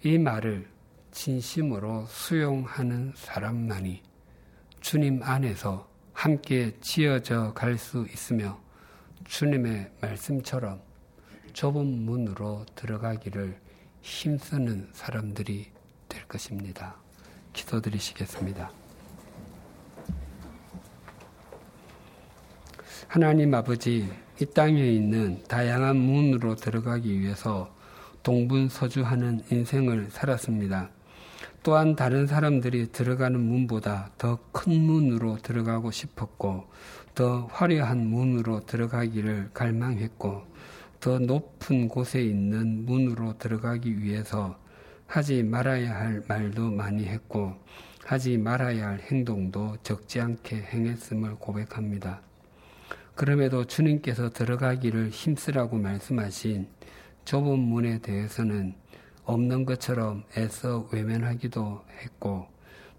이 0.06 0.18
말을 0.18 0.68
진심으로 1.12 2.06
수용하는 2.08 3.14
사람만이 3.16 4.02
주님 4.82 5.24
안에서 5.24 5.88
함께 6.12 6.76
지어져 6.82 7.54
갈 7.54 7.78
수 7.78 8.06
있으며 8.12 8.60
주님의 9.24 9.92
말씀처럼 10.02 10.82
좁은 11.54 12.04
문으로 12.04 12.66
들어가기를 12.76 13.58
힘쓰는 14.02 14.90
사람들이 14.92 15.72
될 16.10 16.28
것입니다. 16.28 16.98
기도드리시겠습니다. 17.54 18.72
하나님 23.08 23.54
아버지, 23.54 24.12
이 24.42 24.46
땅에 24.48 24.86
있는 24.86 25.42
다양한 25.46 25.96
문으로 25.96 26.56
들어가기 26.56 27.22
위해서 27.22 27.73
동분서주하는 28.24 29.44
인생을 29.52 30.08
살았습니다. 30.10 30.90
또한 31.62 31.96
다른 31.96 32.28
사람들이 32.28 32.92
들어가는 32.92 33.40
문보다 33.40 34.12
더 34.18 34.40
큰 34.52 34.82
문으로 34.82 35.38
들어가고 35.38 35.92
싶었고, 35.92 36.68
더 37.16 37.48
화려한 37.52 38.06
문으로 38.08 38.66
들어가기를 38.66 39.52
갈망했고, 39.54 40.44
더 41.00 41.20
높은 41.20 41.88
곳에 41.88 42.22
있는 42.22 42.86
문으로 42.86 43.38
들어가기 43.38 44.02
위해서 44.02 44.58
하지 45.06 45.44
말아야 45.44 45.94
할 45.94 46.24
말도 46.28 46.72
많이 46.72 47.06
했고, 47.06 47.54
하지 48.06 48.38
말아야 48.38 48.88
할 48.88 49.00
행동도 49.00 49.78
적지 49.84 50.20
않게 50.22 50.56
행했음을 50.56 51.36
고백합니다. 51.36 52.22
그럼에도 53.16 53.66
주님께서 53.66 54.32
들어가기를 54.32 55.10
힘쓰라고 55.10 55.78
말씀하신 55.78 56.68
좁은 57.26 57.60
문에 57.60 58.00
대해서는 58.00 58.76
없는 59.26 59.66
것처럼 59.66 60.24
애써 60.38 60.90
외면하기도 60.92 61.84
했고 62.02 62.48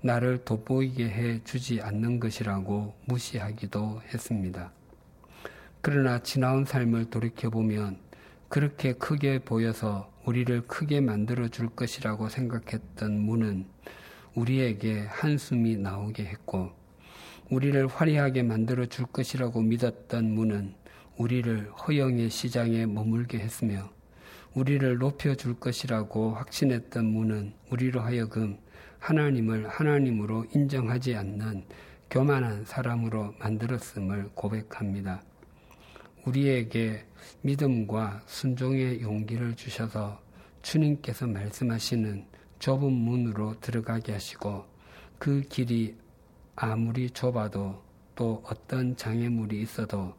나를 0.00 0.44
돋보이게 0.44 1.08
해 1.08 1.44
주지 1.44 1.80
않는 1.80 2.20
것이라고 2.20 2.94
무시하기도 3.06 4.02
했습니다. 4.12 4.72
그러나 5.80 6.22
지나온 6.22 6.64
삶을 6.64 7.10
돌이켜보면 7.10 7.98
그렇게 8.48 8.92
크게 8.92 9.40
보여서 9.40 10.10
우리를 10.24 10.66
크게 10.66 11.00
만들어 11.00 11.48
줄 11.48 11.68
것이라고 11.68 12.28
생각했던 12.28 13.18
문은 13.18 13.66
우리에게 14.34 15.06
한숨이 15.08 15.76
나오게 15.76 16.24
했고 16.24 16.72
우리를 17.50 17.86
화려하게 17.86 18.42
만들어 18.42 18.86
줄 18.86 19.06
것이라고 19.06 19.60
믿었던 19.62 20.30
문은 20.30 20.74
우리를 21.18 21.70
허영의 21.70 22.30
시장에 22.30 22.86
머물게 22.86 23.38
했으며 23.38 23.93
우리를 24.54 24.98
높여 24.98 25.34
줄 25.34 25.58
것이라고 25.58 26.34
확신했던 26.34 27.04
문은 27.04 27.54
우리로 27.70 28.00
하여금 28.00 28.58
하나님을 29.00 29.68
하나님으로 29.68 30.46
인정하지 30.54 31.16
않는 31.16 31.64
교만한 32.08 32.64
사람으로 32.64 33.34
만들었음을 33.40 34.30
고백합니다. 34.34 35.22
우리에게 36.24 37.04
믿음과 37.42 38.22
순종의 38.26 39.02
용기를 39.02 39.56
주셔서 39.56 40.22
주님께서 40.62 41.26
말씀하시는 41.26 42.24
좁은 42.60 42.92
문으로 42.92 43.60
들어가게 43.60 44.12
하시고 44.12 44.64
그 45.18 45.42
길이 45.42 45.96
아무리 46.54 47.10
좁아도 47.10 47.82
또 48.14 48.42
어떤 48.46 48.96
장애물이 48.96 49.60
있어도 49.60 50.14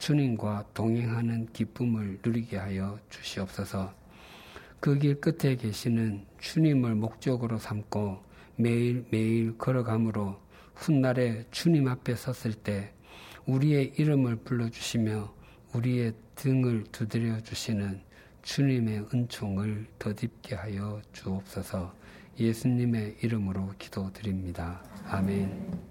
주님과 0.00 0.64
동행하는 0.74 1.46
기쁨을 1.52 2.18
누리게 2.24 2.56
하여 2.56 2.98
주시옵소서. 3.10 3.94
그 4.80 4.98
길 4.98 5.20
끝에 5.20 5.56
계시는 5.56 6.24
주님을 6.38 6.94
목적으로 6.94 7.58
삼고 7.58 8.24
매일매일 8.56 9.56
걸어감으로 9.58 10.40
훗날에 10.74 11.44
주님 11.50 11.86
앞에 11.86 12.14
섰을 12.16 12.54
때 12.54 12.92
우리의 13.44 13.92
이름을 13.98 14.36
불러주시며 14.36 15.34
우리의 15.74 16.14
등을 16.34 16.84
두드려 16.90 17.40
주시는 17.42 18.00
주님의 18.42 19.08
은총을 19.12 19.86
더딥게 19.98 20.54
하여 20.54 21.02
주옵소서 21.12 21.94
예수님의 22.38 23.18
이름으로 23.22 23.74
기도드립니다. 23.78 24.82
아멘. 25.04 25.89